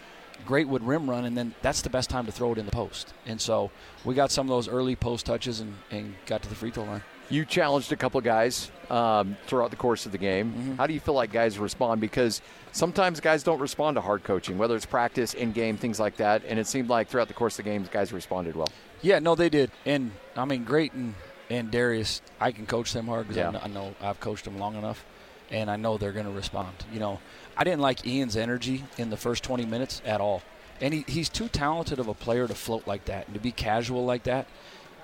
great 0.47 0.69
would 0.69 0.83
rim 0.83 1.09
run, 1.09 1.25
and 1.25 1.37
then 1.37 1.55
that's 1.63 1.83
the 1.83 1.91
best 1.91 2.11
time 2.11 2.27
to 2.27 2.33
throw 2.33 2.53
it 2.53 2.59
in 2.59 2.65
the 2.65 2.73
post. 2.73 3.13
And 3.27 3.41
so 3.41 3.71
we 4.05 4.15
got 4.15 4.31
some 4.31 4.47
of 4.47 4.51
those 4.51 4.69
early 4.69 4.97
post 4.97 5.27
touches 5.27 5.61
and, 5.61 5.75
and 5.91 6.15
got 6.27 6.43
to 6.43 6.49
the 6.49 6.55
free 6.55 6.71
throw 6.71 6.85
line. 6.85 7.03
You 7.31 7.45
challenged 7.45 7.93
a 7.93 7.97
couple 7.97 8.21
guys 8.21 8.71
um, 8.91 9.37
throughout 9.47 9.71
the 9.71 9.77
course 9.77 10.05
of 10.05 10.13
the 10.13 10.19
game. 10.19 10.53
Mm-hmm. 10.53 10.75
How 10.75 10.87
do 10.87 10.93
you 10.93 11.01
feel 11.01 11.15
like 11.15 11.33
guys 11.33 11.59
respond? 11.59 12.01
Because 12.01 12.43
sometimes 12.73 13.21
guys 13.21 13.43
don't 13.43 13.61
respond 13.61 13.95
to 13.97 14.01
hard 14.01 14.25
coaching, 14.25 14.59
whether 14.59 14.75
it's 14.75 14.85
practice, 14.87 15.35
in 15.35 15.53
game, 15.53 15.77
things 15.77 16.01
like 16.01 16.17
that. 16.17 16.43
And 16.47 16.59
it 16.59 16.67
seemed 16.67 16.89
like 16.89 17.09
throughout 17.09 17.29
the 17.29 17.35
course 17.35 17.59
of 17.59 17.65
the 17.65 17.71
game, 17.71 17.89
guys 17.91 18.13
responded 18.13 18.57
well. 18.57 18.69
Yeah, 19.01 19.21
no, 19.21 19.35
they 19.35 19.49
did. 19.49 19.71
And 19.87 20.11
I 20.37 20.45
mean, 20.45 20.65
Great 20.65 20.93
and, 20.93 21.15
and 21.49 21.71
Darius, 21.71 22.21
I 22.41 22.53
can 22.53 22.67
coach 22.67 22.93
them 22.93 23.07
hard 23.07 23.29
because 23.29 23.55
yeah. 23.55 23.61
I, 23.63 23.69
know 23.69 23.95
I've 24.01 24.21
coached 24.21 24.45
them 24.45 24.59
long 24.59 24.77
enough, 24.77 25.05
and 25.51 25.71
I 25.71 25.77
know 25.77 25.99
they're 25.99 26.13
going 26.13 26.27
to 26.27 26.33
respond. 26.33 26.75
You 26.93 27.01
know, 27.01 27.21
I 27.57 27.65
didn't 27.65 27.81
like 27.81 28.07
Ian's 28.07 28.37
energy 28.37 28.85
in 28.99 29.11
the 29.11 29.17
first 29.17 29.45
20 29.45 29.65
minutes 29.67 30.03
at 30.05 30.21
all. 30.21 30.43
And 30.81 30.95
he, 30.95 31.05
he's 31.07 31.29
too 31.29 31.49
talented 31.49 31.99
of 31.99 32.09
a 32.09 32.15
player 32.15 32.49
to 32.49 32.55
float 32.55 32.87
like 32.87 33.05
that 33.05 33.27
and 33.27 33.35
to 33.35 33.41
be 33.41 33.53
casual 33.53 34.05
like 34.05 34.25
that. 34.25 34.47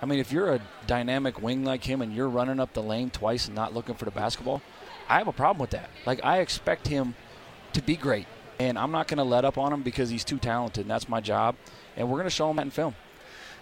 I 0.01 0.07
mean, 0.07 0.19
if 0.19 0.31
you're 0.31 0.55
a 0.55 0.61
dynamic 0.87 1.43
wing 1.43 1.65
like 1.65 1.85
him 1.85 2.03
and 2.03 2.15
you're 2.15 2.29
running 2.29 2.61
up 2.61 2.75
the 2.75 2.83
lane 2.83 3.11
twice 3.11 3.47
and 3.47 3.55
not 3.55 3.75
looking 3.75 3.95
for 3.95 4.05
the 4.05 4.11
basketball, 4.11 4.63
I 5.09 5.19
have 5.19 5.29
a 5.29 5.33
problem 5.33 5.61
with 5.61 5.71
that. 5.71 5.89
Like, 6.05 6.25
I 6.25 6.41
expect 6.41 6.89
him 6.89 7.15
to 7.73 7.83
be 7.83 7.97
great, 7.97 8.27
and 8.59 8.79
I'm 8.79 8.91
not 8.91 9.09
going 9.09 9.19
to 9.19 9.25
let 9.25 9.45
up 9.45 9.57
on 9.57 9.73
him 9.73 9.83
because 9.83 10.11
he's 10.11 10.25
too 10.25 10.39
talented, 10.39 10.83
and 10.83 10.91
that's 10.91 11.09
my 11.09 11.21
job. 11.21 11.57
And 11.97 12.09
we're 12.09 12.17
going 12.17 12.25
to 12.25 12.31
show 12.31 12.51
him 12.51 12.57
that 12.57 12.63
in 12.63 12.71
film. 12.71 12.95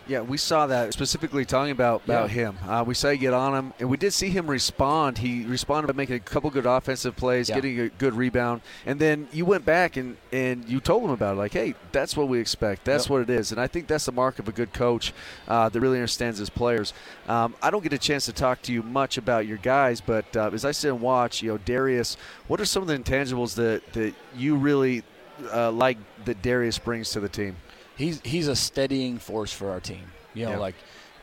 Yeah, 0.07 0.21
we 0.21 0.37
saw 0.37 0.67
that 0.67 0.93
specifically 0.93 1.45
talking 1.45 1.73
about 1.73 2.05
about 2.05 2.29
yeah. 2.29 2.35
him. 2.35 2.59
Uh, 2.67 2.85
we 2.87 2.95
saw 2.95 3.09
you 3.09 3.17
get 3.17 3.33
on 3.33 3.55
him, 3.55 3.73
and 3.79 3.89
we 3.89 3.97
did 3.97 4.13
see 4.13 4.29
him 4.29 4.47
respond. 4.47 5.19
He 5.19 5.45
responded 5.45 5.87
by 5.87 5.97
making 5.97 6.17
a 6.17 6.21
couple 6.21 6.51
good 6.51 6.67
offensive 6.67 7.17
plays, 7.17 7.49
yeah. 7.49 7.55
getting 7.55 7.81
a 7.81 7.89
good 7.89 8.15
rebound, 8.15 8.61
and 8.85 9.01
then 9.01 9.29
you 9.33 9.47
went 9.47 9.65
back 9.65 9.97
and 9.97 10.17
and 10.31 10.69
you 10.69 10.81
told 10.81 11.05
him 11.05 11.11
about 11.11 11.35
it. 11.35 11.39
Like, 11.39 11.53
hey, 11.53 11.75
that's 11.93 12.17
what 12.17 12.29
we 12.29 12.39
expect. 12.39 12.85
That's 12.85 13.05
yep. 13.05 13.11
what 13.11 13.23
it 13.23 13.31
is, 13.31 13.51
and 13.51 13.61
I 13.61 13.67
think 13.67 13.87
that's 13.87 14.05
the 14.05 14.13
mark 14.13 14.39
of 14.39 14.47
a 14.47 14.53
good 14.53 14.73
coach 14.73 15.15
uh, 15.49 15.71
that 15.71 15.81
really 15.81 15.99
understands 15.99 16.39
his 16.39 16.51
players. 16.51 16.93
Um, 17.27 17.55
I 17.63 17.71
don't 17.71 17.83
get 17.83 17.95
a 17.95 17.99
chance 17.99 18.27
to 18.27 18.33
talk 18.33 18.61
to 18.63 18.73
you 18.73 18.83
much 18.83 19.17
about 19.17 19.47
your 19.47 19.59
guys, 19.59 20.03
but 20.03 20.37
uh, 20.37 20.51
as 20.53 20.67
I 20.67 20.73
sit 20.73 20.91
and 20.91 21.01
watch, 21.01 21.43
you 21.43 21.51
know, 21.51 21.59
Darius, 21.59 22.19
what 22.47 22.61
are 22.61 22.67
some 22.67 22.83
of 22.83 22.89
the 22.89 22.99
intangibles 22.99 23.55
that 23.55 23.91
that 23.95 24.15
you 24.37 24.57
really 24.57 25.03
uh, 25.51 25.71
like 25.71 25.97
that 26.27 26.43
Darius 26.43 26.79
brings 26.79 27.11
to 27.11 27.21
the 27.21 27.29
team? 27.29 27.57
He's 27.97 28.21
he's 28.25 28.49
a 28.49 28.57
steadying 28.57 29.19
force 29.19 29.53
for 29.53 29.71
our 29.71 29.81
team. 29.81 30.05
You 30.35 30.47
know, 30.47 30.53
yeah. 30.53 30.59
like 30.59 30.75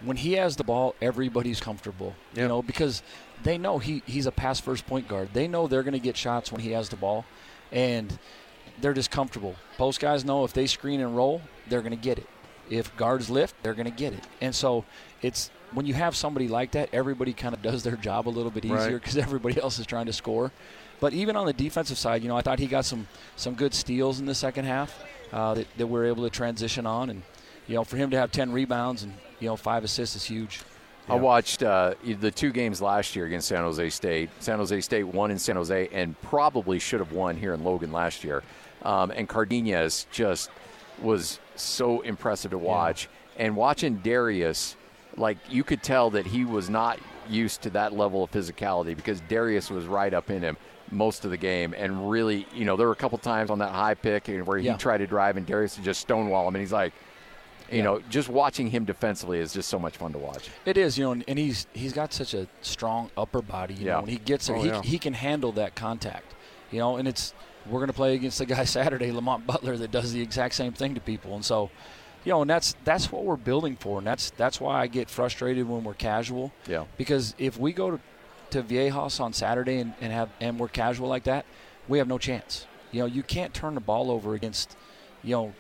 when 0.04 0.18
he 0.18 0.34
has 0.34 0.56
the 0.56 0.63
ball, 0.63 0.96
everybody's 1.01 1.60
comfortable. 1.60 2.16
Yeah. 2.34 2.44
You 2.44 2.48
know, 2.48 2.62
because 2.62 3.04
they 3.44 3.58
know 3.58 3.78
he 3.78 4.04
he's 4.06 4.25
a 4.25 4.32
pass 4.32 4.60
first 4.60 4.86
point 4.88 5.08
guard. 5.08 5.30
They 5.34 5.48
know 5.48 5.68
they're 5.68 5.84
going 5.84 5.94
to 5.94 6.00
get 6.00 6.18
shots 6.18 6.51
when 6.51 6.62
he 6.62 6.72
has 6.72 6.90
the 6.90 6.96
ball, 6.96 7.25
and 7.72 8.18
they're 8.80 8.94
just 8.94 9.12
comfortable. 9.12 9.56
Post 9.78 10.00
guys 10.00 10.25
know 10.25 10.44
if 10.44 10.54
they 10.54 10.68
screen 10.68 11.01
and 11.01 11.16
roll, 11.16 11.42
they're 11.70 11.82
going 11.82 11.92
to 11.92 11.98
get 11.98 12.18
it. 12.18 12.28
If 12.70 12.96
guards 12.96 13.30
lift, 13.30 13.56
they're 13.63 13.74
going 13.74 13.90
to 13.90 13.96
get 13.96 14.13
it. 14.13 14.24
And 14.40 14.56
so 14.56 14.86
it's 15.22 15.51
when 15.74 15.86
you 15.86 15.94
have 15.94 16.16
somebody 16.16 16.48
like 16.48 16.72
that, 16.72 16.90
everybody 16.94 17.34
kind 17.34 17.54
of 17.54 17.62
does 17.62 17.84
their 17.84 17.96
job 17.98 18.28
a 18.28 18.32
little 18.32 18.51
bit 18.51 18.63
easier 18.66 18.78
Right. 18.78 18.94
because 18.94 19.18
everybody 19.18 19.62
else 19.62 19.78
is 19.78 19.86
trying 19.86 20.06
to 20.06 20.13
score. 20.13 20.51
But 21.01 21.13
even 21.13 21.36
on 21.36 21.46
the 21.46 21.54
defensive 21.54 21.98
side, 21.98 22.22
you 22.22 22.30
know, 22.30 22.38
I 22.38 22.42
thought 22.42 22.60
he 22.60 22.68
got 22.68 22.86
some 22.86 23.08
some 23.36 23.56
good 23.56 23.74
steals 23.74 24.20
in 24.20 24.25
the 24.25 24.36
second 24.36 24.66
half 24.66 25.04
uh, 25.32 25.54
that, 25.54 25.68
that 25.78 25.88
we're 25.88 26.06
able 26.06 26.24
to 26.24 26.30
transition 26.30 26.86
on, 26.86 27.10
and 27.10 27.24
you 27.68 27.76
know, 27.76 27.84
for 27.84 27.98
him 27.98 28.10
to 28.12 28.18
have 28.18 28.32
10 28.32 28.52
rebounds 28.52 29.04
and 29.04 29.14
you 29.40 29.48
know 29.48 29.56
five 29.56 29.84
assists 29.84 30.16
is 30.16 30.26
huge. 30.26 30.62
I 31.10 31.16
watched 31.16 31.64
uh, 31.64 31.96
the 32.06 32.32
two 32.32 32.52
games 32.52 32.82
last 32.82 33.16
year 33.16 33.26
against 33.26 33.48
San 33.48 33.64
Jose 33.64 33.90
State. 33.90 34.30
San 34.40 34.60
Jose 34.60 34.82
State 34.82 35.04
won 35.04 35.32
in 35.32 35.40
San 35.40 35.56
Jose 35.56 35.90
and 35.92 36.20
probably 36.22 36.80
should 36.80 37.00
have 37.00 37.12
won 37.12 37.36
here 37.36 37.54
in 37.54 37.64
Logan 37.64 37.92
last 37.92 38.24
year. 38.24 38.44
Um, 38.84 39.12
and 39.12 39.28
Cardenas 39.28 40.08
just 40.12 40.52
was 41.02 41.40
so 41.56 42.02
impressive 42.02 42.52
to 42.52 42.58
watch. 42.58 43.10
And 43.38 43.56
watching 43.56 43.98
Darius, 43.98 44.76
like 45.18 45.38
you 45.50 45.64
could 45.64 45.84
tell 45.84 46.12
that 46.12 46.26
he 46.26 46.46
was 46.46 46.70
not 46.70 47.00
used 47.30 47.62
to 47.64 47.70
that 47.72 47.94
level 47.94 48.24
of 48.24 48.32
physicality 48.32 48.96
because 48.96 49.22
Darius 49.22 49.70
was 49.70 49.86
right 49.86 50.14
up 50.14 50.30
in 50.30 50.42
him 50.42 50.58
most 50.91 51.24
of 51.25 51.31
the 51.31 51.38
game 51.38 51.74
and 51.77 52.10
really, 52.12 52.45
you 52.53 52.65
know, 52.65 52.75
there 52.75 52.88
were 52.88 52.93
a 52.93 52.98
couple 52.98 53.17
times 53.17 53.50
on 53.50 53.60
that 53.60 53.71
high 53.71 53.93
pick 53.93 54.27
where 54.27 54.57
he 54.57 54.65
Yeah. 54.65 54.77
tried 54.77 54.98
to 55.00 55.07
drive 55.07 55.38
and 55.38 55.45
Darius 55.45 55.77
would 55.77 55.86
just 55.86 56.01
stonewall 56.01 56.48
him 56.48 56.55
and 56.55 56.62
he's 56.62 56.71
like, 56.74 56.93
you 57.71 57.77
Yeah. 57.77 57.83
know, 57.86 58.01
just 58.10 58.27
watching 58.27 58.69
him 58.69 58.83
defensively 58.83 59.39
is 59.39 59.53
just 59.53 59.69
so 59.69 59.79
much 59.79 59.95
fun 59.98 60.12
to 60.12 60.17
watch. 60.19 60.50
It 60.65 60.77
is, 60.77 60.98
you 60.98 61.05
know, 61.05 61.12
and- 61.13 61.24
and 61.27 61.39
he's 61.39 61.67
he's 61.74 61.93
got 61.93 62.12
such 62.13 62.33
a 62.33 62.48
strong 62.62 63.10
upper 63.15 63.41
body. 63.41 63.74
You 63.75 63.86
Yeah. 63.86 63.93
know, 63.93 64.01
when 64.01 64.10
he 64.10 64.17
gets 64.17 64.48
there, 64.48 64.57
Oh, 64.57 64.62
he, 64.62 64.67
yeah. 64.67 64.81
he 64.81 65.00
can 65.00 65.13
handle 65.13 65.53
that 65.53 65.75
contact. 65.75 66.33
You 66.71 66.79
know, 66.79 66.98
and 66.98 67.07
it's 67.07 67.33
we're 67.65 67.79
going 67.79 67.88
to 67.88 67.93
play 67.93 68.15
against 68.15 68.39
the 68.39 68.45
guy 68.45 68.63
Saturday, 68.65 69.12
Lamont 69.12 69.45
Butler, 69.48 69.77
that 69.77 69.91
does 69.91 70.12
the 70.13 70.21
exact 70.21 70.55
same 70.55 70.74
thing 70.74 70.95
to 70.95 71.00
people, 71.01 71.36
and 71.36 71.45
so, 71.45 71.69
you 72.25 72.31
know, 72.31 72.41
and 72.41 72.50
that's 72.50 72.75
that's 72.83 73.12
what 73.12 73.24
we're 73.24 73.36
building 73.38 73.75
for, 73.77 74.00
and 74.00 74.07
that's 74.07 74.31
that's 74.31 74.60
why 74.60 74.81
I 74.81 74.88
get 74.88 75.10
frustrated 75.10 75.69
when 75.69 75.83
we're 75.83 75.93
casual. 75.93 76.51
Yeah. 76.67 76.86
Because 76.98 77.36
if 77.38 77.57
we 77.60 77.71
go 77.71 77.91
to, 77.91 78.00
to 78.51 78.63
Viejas 78.63 79.20
on 79.20 79.34
Saturday 79.34 79.77
and, 79.79 79.93
and 80.01 80.12
have 80.13 80.29
and 80.39 80.60
we're 80.60 80.67
casual 80.67 81.08
like 81.08 81.24
that, 81.24 81.46
we 81.88 81.98
have 81.98 82.08
no 82.08 82.17
chance. 82.17 82.65
You 82.91 83.00
know, 83.01 83.05
you 83.05 83.24
can't 83.24 83.53
turn 83.53 83.74
the 83.75 83.81
ball 83.81 84.12
over 84.12 84.34
against, 84.36 84.75
you 85.24 85.36
know, 85.36 85.53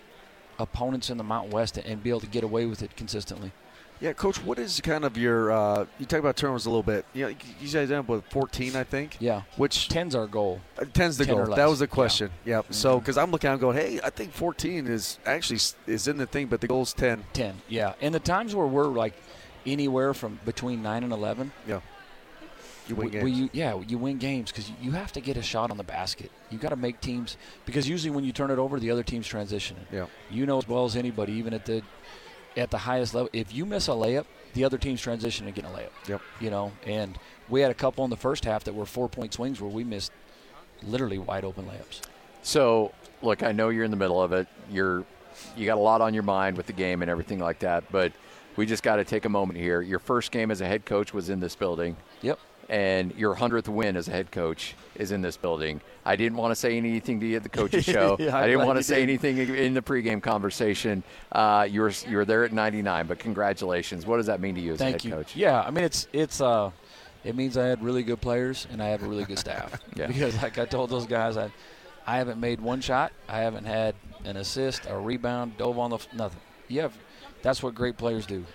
opponents 0.59 1.09
in 1.09 1.17
the 1.17 1.23
Mountain 1.23 1.51
West 1.51 1.77
and 1.77 2.03
be 2.03 2.09
able 2.09 2.19
to 2.21 2.27
get 2.27 2.43
away 2.43 2.65
with 2.65 2.81
it 2.83 2.95
consistently. 2.95 3.51
Yeah, 3.99 4.13
coach. 4.13 4.43
What 4.43 4.57
is 4.57 4.81
kind 4.81 5.05
of 5.05 5.15
your? 5.15 5.51
Uh, 5.51 5.85
you 5.99 6.07
talk 6.07 6.19
about 6.19 6.35
turnovers 6.35 6.65
a 6.65 6.69
little 6.69 6.81
bit. 6.81 7.05
You 7.13 7.25
know, 7.25 7.27
you 7.29 7.35
guys 7.67 7.75
ended 7.75 7.99
up 7.99 8.07
with 8.09 8.25
14, 8.31 8.75
I 8.75 8.83
think. 8.83 9.17
Yeah. 9.19 9.43
Which 9.57 9.89
Ten's 9.89 10.15
our 10.15 10.25
goal. 10.25 10.59
uh, 10.79 10.85
tends 10.91 11.17
to 11.17 11.25
10 11.25 11.35
go. 11.35 11.55
That 11.55 11.69
was 11.69 11.79
the 11.79 11.87
question. 11.87 12.31
Yep. 12.45 12.73
So 12.73 12.95
Mhm. 12.95 12.99
because 13.01 13.17
I'm 13.19 13.29
looking, 13.29 13.51
I'm 13.51 13.59
going, 13.59 13.77
hey, 13.77 13.99
I 14.03 14.09
think 14.09 14.33
14 14.33 14.87
is 14.87 15.19
actually 15.23 15.59
is 15.85 16.07
in 16.07 16.17
the 16.17 16.25
thing, 16.25 16.47
but 16.47 16.61
the 16.61 16.67
goal's 16.67 16.93
10. 16.93 17.23
10 17.33 17.61
yeah 17.69 17.93
and 18.01 18.13
the 18.15 18.19
times 18.19 18.55
where 18.55 18.65
we're 18.65 18.85
like 18.87 19.13
anywhere 19.67 20.15
from 20.15 20.39
between 20.45 20.81
9 20.81 21.03
and 21.03 21.13
11 21.13 21.51
Yeah. 21.67 21.81
You 22.87 22.95
win 22.95 23.05
we, 23.07 23.11
games. 23.11 23.23
we- 23.23 23.31
you, 23.31 23.49
yeah 23.53 23.79
you 23.87 23.97
win 23.97 24.17
games 24.17 24.51
because 24.51 24.71
you 24.81 24.91
have 24.91 25.11
to 25.13 25.21
get 25.21 25.37
a 25.37 25.41
shot 25.41 25.71
on 25.71 25.77
the 25.77 25.83
basket 25.83 26.31
you 26.49 26.57
got 26.57 26.69
to 26.69 26.75
make 26.75 26.99
teams 27.01 27.37
because 27.65 27.87
usually 27.87 28.09
when 28.11 28.23
you 28.23 28.31
turn 28.31 28.51
it 28.51 28.57
over 28.59 28.79
the 28.79 28.91
other 28.91 29.03
team's 29.03 29.27
transitioning 29.27 29.85
Yeah. 29.91 30.07
you 30.29 30.45
know 30.45 30.57
as 30.57 30.67
well 30.67 30.85
as 30.85 30.95
anybody 30.95 31.33
even 31.33 31.53
at 31.53 31.65
the 31.65 31.83
at 32.57 32.71
the 32.71 32.79
highest 32.79 33.13
level 33.13 33.29
if 33.33 33.53
you 33.53 33.65
miss 33.65 33.87
a 33.87 33.91
layup 33.91 34.25
the 34.53 34.65
other 34.65 34.77
team's 34.77 35.01
transitioning 35.01 35.45
and 35.45 35.55
getting 35.55 35.69
a 35.71 35.73
layup 35.73 35.91
Yep. 36.09 36.21
you 36.39 36.49
know 36.49 36.71
and 36.85 37.17
we 37.49 37.61
had 37.61 37.71
a 37.71 37.75
couple 37.75 38.03
in 38.03 38.09
the 38.09 38.17
first 38.17 38.45
half 38.45 38.63
that 38.65 38.73
were 38.73 38.85
four 38.85 39.07
point 39.07 39.33
swings 39.33 39.61
where 39.61 39.69
we 39.71 39.83
missed 39.83 40.11
literally 40.83 41.17
wide 41.19 41.45
open 41.45 41.65
layups 41.65 42.01
So, 42.43 42.91
look, 43.21 43.43
I 43.43 43.51
know 43.51 43.69
you're 43.69 43.83
in 43.85 43.91
the 43.91 43.97
middle 43.97 44.21
of 44.21 44.33
it. 44.33 44.47
You're 44.71 45.05
you 45.55 45.65
got 45.65 45.77
a 45.77 45.81
lot 45.81 46.01
on 46.01 46.13
your 46.13 46.23
mind 46.23 46.57
with 46.57 46.65
the 46.65 46.73
game 46.73 47.01
and 47.03 47.09
everything 47.11 47.37
like 47.39 47.59
that, 47.59 47.83
but 47.91 48.11
we 48.57 48.65
just 48.65 48.83
got 48.83 48.95
to 48.97 49.05
take 49.05 49.23
a 49.25 49.29
moment 49.29 49.57
here. 49.59 49.81
Your 49.81 49.99
first 49.99 50.31
game 50.31 50.49
as 50.51 50.59
a 50.59 50.65
head 50.65 50.83
coach 50.85 51.13
was 51.13 51.29
in 51.29 51.39
this 51.39 51.55
building, 51.55 51.95
yep 52.21 52.37
and 52.71 53.13
your 53.17 53.35
100th 53.35 53.67
win 53.67 53.97
as 53.97 54.07
a 54.07 54.11
head 54.11 54.31
coach 54.31 54.75
is 54.95 55.11
in 55.11 55.21
this 55.21 55.35
building. 55.35 55.81
I 56.05 56.15
didn't 56.15 56.37
want 56.37 56.51
to 56.51 56.55
say 56.55 56.77
anything 56.77 57.19
to 57.19 57.27
you 57.27 57.35
at 57.35 57.43
the 57.43 57.49
coaches 57.49 57.83
show. 57.95 58.15
Yeah, 58.17 58.35
I 58.35 58.43
I'm 58.43 58.49
didn't 58.49 58.65
want 58.65 58.77
to 58.79 58.83
say 58.83 59.05
did. 59.05 59.09
anything 59.09 59.37
in 59.55 59.73
the 59.73 59.81
pregame 59.81 60.23
conversation. 60.23 61.03
Uh, 61.33 61.67
you 61.69 61.81
were 61.81 61.91
you 62.07 62.15
were 62.15 62.23
there 62.25 62.45
at 62.45 62.53
99, 62.53 63.07
but 63.07 63.19
congratulations. 63.19 64.05
What 64.07 64.17
does 64.17 64.27
that 64.27 64.39
mean 64.39 64.55
to 64.55 64.61
you 64.61 64.71
as 64.73 64.79
Thank 64.79 64.95
a 64.95 64.97
head 64.99 65.03
you. 65.03 65.11
coach? 65.11 65.35
Yeah, 65.35 65.61
I 65.61 65.69
mean 65.69 65.83
it's 65.83 66.07
it's 66.13 66.39
uh, 66.39 66.71
it 67.25 67.35
means 67.35 67.57
I 67.57 67.65
had 67.65 67.83
really 67.83 68.03
good 68.03 68.21
players 68.21 68.65
and 68.71 68.81
I 68.81 68.87
have 68.87 69.03
a 69.03 69.07
really 69.07 69.25
good 69.25 69.37
staff. 69.39 69.79
Yeah. 69.95 70.07
Because 70.07 70.41
like 70.41 70.57
I 70.57 70.65
told 70.65 70.89
those 70.89 71.05
guys, 71.05 71.35
I 71.35 71.51
I 72.07 72.17
haven't 72.17 72.39
made 72.39 72.61
one 72.61 72.79
shot, 72.79 73.11
I 73.27 73.39
haven't 73.39 73.65
had 73.65 73.95
an 74.23 74.37
assist, 74.37 74.83
a 74.87 74.97
rebound, 74.97 75.57
dove 75.57 75.77
on 75.77 75.89
the 75.89 75.99
nothing. 76.13 76.39
You 76.69 76.81
have, 76.81 76.97
that's 77.41 77.61
what 77.61 77.75
great 77.75 77.97
players 77.97 78.25
do. 78.25 78.45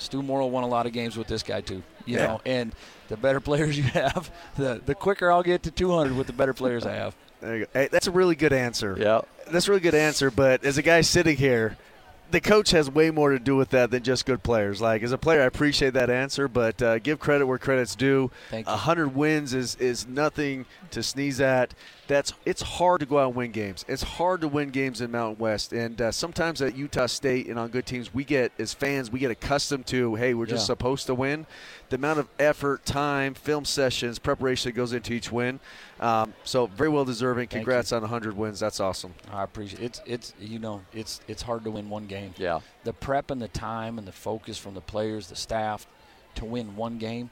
Stew 0.00 0.22
Morrill 0.22 0.50
won 0.50 0.64
a 0.64 0.68
lot 0.68 0.86
of 0.86 0.92
games 0.92 1.16
with 1.16 1.26
this 1.26 1.42
guy 1.42 1.60
too. 1.60 1.82
You 2.06 2.16
Yeah. 2.16 2.26
know, 2.26 2.40
and 2.46 2.74
the 3.08 3.16
better 3.16 3.40
players 3.48 3.76
you 3.76 3.84
have, 3.84 4.30
the 4.56 4.80
the 4.84 4.94
quicker 4.94 5.30
I'll 5.30 5.42
get 5.42 5.62
to 5.64 5.70
200 5.70 6.16
with 6.16 6.26
the 6.26 6.32
better 6.32 6.54
players 6.54 6.86
I 6.86 6.92
have. 6.94 7.14
There 7.40 7.56
you 7.56 7.64
go. 7.66 7.70
Hey, 7.72 7.88
that's 7.90 8.06
a 8.06 8.10
really 8.10 8.34
good 8.34 8.52
answer. 8.52 8.96
Yeah. 8.98 9.20
That's 9.50 9.66
a 9.68 9.70
really 9.70 9.80
good 9.80 9.94
answer. 9.94 10.30
But 10.30 10.64
as 10.64 10.76
a 10.78 10.82
guy 10.82 11.00
sitting 11.00 11.36
here, 11.36 11.76
the 12.30 12.40
coach 12.40 12.70
has 12.70 12.90
way 12.90 13.10
more 13.10 13.30
to 13.30 13.38
do 13.38 13.56
with 13.56 13.70
that 13.70 13.90
than 13.90 14.02
just 14.02 14.26
good 14.26 14.42
players. 14.42 14.80
Like 14.80 15.02
as 15.02 15.12
a 15.12 15.18
player, 15.18 15.42
I 15.42 15.44
appreciate 15.44 15.94
that 15.94 16.10
answer, 16.10 16.48
but 16.48 16.80
uh, 16.82 16.98
give 16.98 17.18
credit 17.18 17.46
where 17.46 17.58
credit's 17.58 17.94
due. 17.94 18.30
A 18.52 18.76
hundred 18.76 19.14
wins 19.14 19.54
is 19.54 19.76
is 19.76 20.06
nothing 20.06 20.66
to 20.90 21.02
sneeze 21.02 21.40
at. 21.40 21.74
That's 22.08 22.32
it's 22.44 22.62
hard 22.62 23.00
to 23.00 23.06
go 23.06 23.18
out 23.18 23.28
and 23.28 23.36
win 23.36 23.52
games. 23.52 23.84
It's 23.88 24.02
hard 24.02 24.40
to 24.40 24.48
win 24.48 24.70
games 24.70 25.00
in 25.00 25.10
Mountain 25.10 25.38
West, 25.38 25.72
and 25.72 26.00
uh, 26.00 26.10
sometimes 26.12 26.60
at 26.60 26.76
Utah 26.76 27.06
State 27.06 27.46
and 27.46 27.58
on 27.58 27.68
good 27.68 27.86
teams, 27.86 28.12
we 28.12 28.24
get 28.24 28.52
as 28.58 28.72
fans 28.74 29.10
we 29.10 29.18
get 29.20 29.30
accustomed 29.30 29.86
to. 29.88 30.14
Hey, 30.16 30.34
we're 30.34 30.46
just 30.46 30.62
Yeah. 30.62 30.66
supposed 30.66 31.06
to 31.06 31.14
win. 31.14 31.46
The 31.90 31.96
amount 31.96 32.20
of 32.20 32.28
effort, 32.38 32.84
time, 32.86 33.34
film 33.34 33.64
sessions, 33.64 34.18
preparation 34.18 34.70
that 34.70 34.76
goes 34.76 34.92
into 34.92 35.12
each 35.12 35.30
win. 35.30 35.60
Um, 35.98 36.32
so 36.44 36.66
very 36.66 36.88
well 36.88 37.04
deserving. 37.04 37.48
Congrats 37.48 37.92
on 37.92 38.00
100 38.02 38.36
wins. 38.36 38.60
That's 38.60 38.80
awesome. 38.80 39.12
I 39.32 39.42
appreciate 39.42 39.82
it's 39.82 40.00
it's 40.06 40.34
you 40.40 40.58
know 40.58 40.82
it's 40.92 41.20
it's 41.28 41.42
hard 41.42 41.64
to 41.64 41.70
win 41.72 41.90
one 41.90 42.06
game. 42.06 42.32
Yeah. 42.38 42.60
the 42.84 42.92
prep 42.92 43.30
and 43.30 43.42
the 43.42 43.48
time 43.48 43.98
and 43.98 44.06
the 44.06 44.12
focus 44.12 44.56
from 44.56 44.74
the 44.74 44.80
players, 44.80 45.26
the 45.26 45.36
staff, 45.36 45.86
to 46.36 46.44
win 46.44 46.76
one 46.76 46.96
game, 46.98 47.28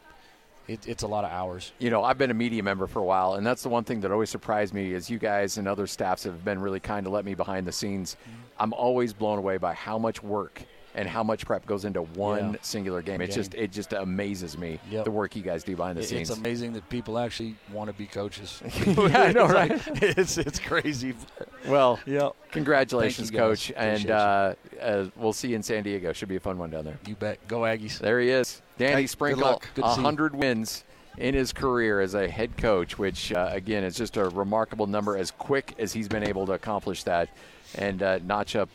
it, 0.66 0.86
it's 0.86 1.02
a 1.02 1.06
lot 1.06 1.24
of 1.24 1.30
hours. 1.30 1.72
you 1.78 1.88
know, 1.90 2.02
I've 2.04 2.18
been 2.18 2.30
a 2.30 2.34
media 2.34 2.62
member 2.62 2.86
for 2.86 2.98
a 2.98 3.04
while, 3.04 3.34
and 3.34 3.46
that's 3.46 3.62
the 3.62 3.68
one 3.70 3.84
thing 3.84 4.00
that 4.00 4.10
always 4.10 4.28
surprised 4.28 4.74
me 4.74 4.92
is 4.92 5.08
you 5.08 5.18
guys 5.18 5.56
and 5.56 5.66
other 5.68 5.86
staffs 5.86 6.24
have 6.24 6.44
been 6.44 6.60
really 6.60 6.80
kind 6.80 7.04
to 7.04 7.10
let 7.10 7.24
me 7.24 7.34
behind 7.34 7.66
the 7.66 7.72
scenes. 7.72 8.16
I'm 8.58 8.72
always 8.72 9.12
blown 9.12 9.38
away 9.38 9.56
by 9.56 9.72
how 9.74 9.98
much 9.98 10.22
work 10.22 10.62
and 10.98 11.08
how 11.08 11.22
much 11.22 11.46
prep 11.46 11.64
goes 11.64 11.84
into 11.84 12.02
one 12.02 12.54
Yeah. 12.54 12.58
singular 12.60 13.02
game. 13.02 13.20
It 13.20 13.30
just 13.30 13.54
it 13.54 13.70
just 13.70 13.92
amazes 13.92 14.58
me 14.58 14.80
Yep. 14.90 15.04
the 15.04 15.10
work 15.12 15.36
you 15.36 15.42
guys 15.42 15.62
do 15.62 15.76
behind 15.76 15.96
the 15.96 16.02
It- 16.02 16.08
scenes. 16.08 16.28
It's 16.28 16.38
amazing 16.38 16.72
that 16.72 16.88
people 16.90 17.18
actually 17.20 17.54
want 17.72 17.88
to 17.88 17.94
be 17.94 18.06
coaches. 18.06 18.60
Yeah, 18.86 19.22
I 19.22 19.32
know, 19.32 19.46
right? 19.46 19.70
it's 20.02 20.38
it's 20.38 20.58
crazy. 20.58 21.14
well, 21.68 22.00
Yeah, 22.04 22.30
congratulations, 22.50 23.30
coach, 23.30 23.70
and 23.76 24.10
uh, 24.10 24.54
uh, 24.82 25.04
we'll 25.16 25.32
see 25.32 25.50
you 25.50 25.56
in 25.56 25.62
San 25.62 25.84
Diego. 25.84 26.12
Should 26.12 26.28
be 26.28 26.36
a 26.36 26.40
fun 26.40 26.58
one 26.58 26.70
down 26.70 26.84
there. 26.84 26.98
you 27.06 27.14
bet. 27.14 27.46
Go 27.46 27.60
Aggies. 27.60 27.98
There 28.00 28.18
he 28.20 28.30
is, 28.30 28.60
Danny 28.76 29.02
Hey, 29.02 29.06
Sprinkle, 29.06 29.42
luck. 29.44 29.68
Good 29.76 29.84
to 29.84 29.90
see 29.92 29.96
you. 29.98 30.02
hundred 30.02 30.34
wins 30.34 30.82
in 31.16 31.34
his 31.34 31.52
career 31.52 32.00
as 32.00 32.14
a 32.14 32.28
head 32.28 32.56
coach, 32.56 32.98
which 32.98 33.32
uh, 33.32 33.50
again 33.52 33.84
is 33.84 33.94
just 33.96 34.16
a 34.16 34.24
remarkable 34.30 34.88
number. 34.88 35.16
As 35.16 35.30
quick 35.30 35.74
as 35.78 35.92
he's 35.92 36.08
been 36.08 36.24
able 36.24 36.44
to 36.46 36.52
accomplish 36.54 37.04
that, 37.04 37.28
and 37.76 38.02
uh, 38.02 38.18
notch 38.24 38.56
up 38.56 38.68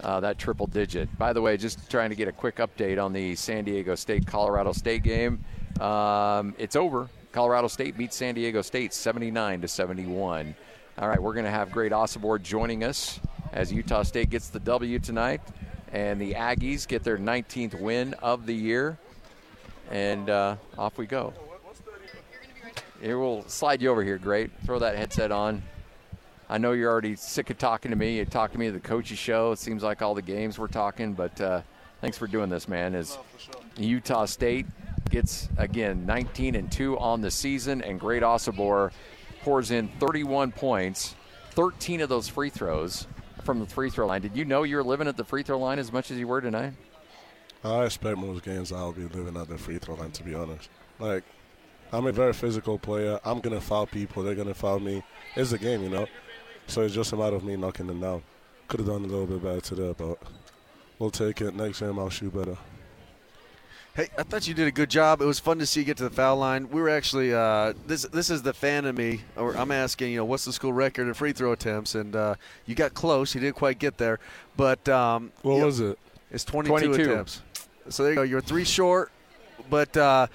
uh, 0.00 0.20
that 0.20 0.38
triple 0.38 0.66
digit. 0.66 1.16
By 1.18 1.32
the 1.32 1.40
way, 1.40 1.56
just 1.56 1.90
trying 1.90 2.10
to 2.10 2.16
get 2.16 2.28
a 2.28 2.32
quick 2.32 2.56
update 2.56 3.02
on 3.02 3.12
the 3.12 3.34
San 3.36 3.64
Diego 3.64 3.94
State 3.94 4.26
Colorado 4.26 4.72
State 4.72 5.02
game. 5.02 5.44
Um, 5.80 6.54
it's 6.58 6.76
over. 6.76 7.08
Colorado 7.32 7.68
State 7.68 7.96
beats 7.96 8.16
San 8.16 8.34
Diego 8.34 8.62
State 8.62 8.92
79 8.92 9.62
to 9.62 9.68
71. 9.68 10.54
All 10.98 11.08
right, 11.08 11.20
we're 11.20 11.32
going 11.32 11.46
to 11.46 11.50
have 11.50 11.70
Great 11.70 11.92
Osobor 11.92 12.42
joining 12.42 12.84
us 12.84 13.18
as 13.52 13.72
Utah 13.72 14.02
State 14.02 14.30
gets 14.30 14.48
the 14.48 14.60
W 14.60 14.98
tonight, 14.98 15.40
and 15.92 16.20
the 16.20 16.34
Aggies 16.34 16.86
get 16.86 17.02
their 17.02 17.16
19th 17.16 17.80
win 17.80 18.14
of 18.14 18.44
the 18.46 18.54
year. 18.54 18.98
And 19.90 20.28
uh, 20.28 20.56
off 20.76 20.98
we 20.98 21.06
go. 21.06 21.32
Here 23.00 23.18
we'll 23.18 23.42
slide 23.48 23.82
you 23.82 23.90
over 23.90 24.04
here. 24.04 24.18
Great. 24.18 24.50
Throw 24.64 24.78
that 24.78 24.96
headset 24.96 25.32
on. 25.32 25.62
I 26.48 26.58
know 26.58 26.72
you're 26.72 26.90
already 26.90 27.16
sick 27.16 27.50
of 27.50 27.58
talking 27.58 27.90
to 27.90 27.96
me. 27.96 28.18
You 28.18 28.24
talked 28.24 28.52
to 28.52 28.58
me 28.58 28.66
at 28.68 28.74
the 28.74 28.80
coaches 28.80 29.18
show. 29.18 29.52
It 29.52 29.58
seems 29.58 29.82
like 29.82 30.02
all 30.02 30.14
the 30.14 30.22
games 30.22 30.58
we're 30.58 30.66
talking, 30.66 31.14
but 31.14 31.40
uh, 31.40 31.62
thanks 32.00 32.18
for 32.18 32.26
doing 32.26 32.50
this, 32.50 32.68
man. 32.68 32.94
As 32.94 33.18
Utah 33.76 34.26
State 34.26 34.66
gets 35.10 35.48
again 35.56 36.04
19 36.06 36.54
and 36.54 36.70
two 36.70 36.98
on 36.98 37.20
the 37.20 37.30
season, 37.30 37.82
and 37.82 37.98
Great 37.98 38.22
Osobor 38.22 38.92
pours 39.42 39.70
in 39.70 39.88
31 39.98 40.52
points, 40.52 41.14
13 41.50 42.00
of 42.00 42.08
those 42.08 42.28
free 42.28 42.50
throws 42.50 43.06
from 43.44 43.60
the 43.60 43.66
free 43.66 43.90
throw 43.90 44.06
line. 44.06 44.22
Did 44.22 44.36
you 44.36 44.44
know 44.44 44.62
you 44.62 44.76
were 44.76 44.84
living 44.84 45.08
at 45.08 45.16
the 45.16 45.24
free 45.24 45.42
throw 45.42 45.58
line 45.58 45.78
as 45.78 45.92
much 45.92 46.10
as 46.10 46.18
you 46.18 46.28
were 46.28 46.40
tonight? 46.40 46.74
I 47.64 47.84
expect 47.84 48.18
most 48.18 48.42
games 48.42 48.72
I'll 48.72 48.92
be 48.92 49.06
living 49.06 49.36
at 49.36 49.48
the 49.48 49.58
free 49.58 49.78
throw 49.78 49.94
line, 49.94 50.10
to 50.12 50.22
be 50.22 50.34
honest. 50.34 50.68
Like, 50.98 51.24
I'm 51.92 52.06
a 52.06 52.12
very 52.12 52.32
physical 52.32 52.78
player. 52.78 53.20
I'm 53.24 53.40
going 53.40 53.54
to 53.54 53.60
foul 53.60 53.86
people. 53.86 54.22
They're 54.22 54.34
going 54.34 54.48
to 54.48 54.54
foul 54.54 54.80
me. 54.80 55.02
It's 55.36 55.52
a 55.52 55.58
game, 55.58 55.82
you 55.82 55.90
know? 55.90 56.06
So 56.72 56.80
it's 56.80 56.94
just 56.94 57.12
a 57.12 57.16
matter 57.18 57.36
of 57.36 57.44
me 57.44 57.54
knocking 57.54 57.86
them 57.86 58.00
down. 58.00 58.22
Could 58.68 58.80
have 58.80 58.88
done 58.88 59.04
a 59.04 59.06
little 59.06 59.26
bit 59.26 59.42
better 59.42 59.60
today, 59.60 59.94
but 59.94 60.16
we'll 60.98 61.10
take 61.10 61.42
it. 61.42 61.54
Next 61.54 61.80
game, 61.80 61.98
I'll 61.98 62.08
shoot 62.08 62.34
better. 62.34 62.56
Hey, 63.94 64.08
I 64.16 64.22
thought 64.22 64.48
you 64.48 64.54
did 64.54 64.66
a 64.66 64.70
good 64.70 64.88
job. 64.88 65.20
It 65.20 65.26
was 65.26 65.38
fun 65.38 65.58
to 65.58 65.66
see 65.66 65.80
you 65.80 65.84
get 65.84 65.98
to 65.98 66.04
the 66.04 66.08
foul 66.08 66.38
line. 66.38 66.70
We 66.70 66.80
were 66.80 66.88
actually 66.88 67.34
uh, 67.34 67.74
this. 67.86 68.04
This 68.04 68.30
is 68.30 68.40
the 68.40 68.54
fan 68.54 68.86
of 68.86 68.96
me. 68.96 69.20
Or 69.36 69.54
I'm 69.54 69.70
asking, 69.70 70.12
you 70.12 70.16
know, 70.16 70.24
what's 70.24 70.46
the 70.46 70.52
school 70.54 70.72
record 70.72 71.08
in 71.08 71.12
free 71.12 71.34
throw 71.34 71.52
attempts? 71.52 71.94
And 71.94 72.16
uh, 72.16 72.36
you 72.64 72.74
got 72.74 72.94
close. 72.94 73.34
You 73.34 73.42
didn't 73.42 73.56
quite 73.56 73.78
get 73.78 73.98
there, 73.98 74.18
but 74.56 74.88
um, 74.88 75.30
What 75.42 75.56
you 75.56 75.66
was 75.66 75.80
it? 75.80 75.98
It's 76.30 76.46
22, 76.46 76.86
22. 76.86 77.02
attempts. 77.02 77.42
So 77.90 78.02
there 78.02 78.12
you 78.12 78.16
go. 78.16 78.22
You're 78.22 78.40
three 78.40 78.64
short, 78.64 79.12
but 79.68 79.94
uh, 79.94 80.26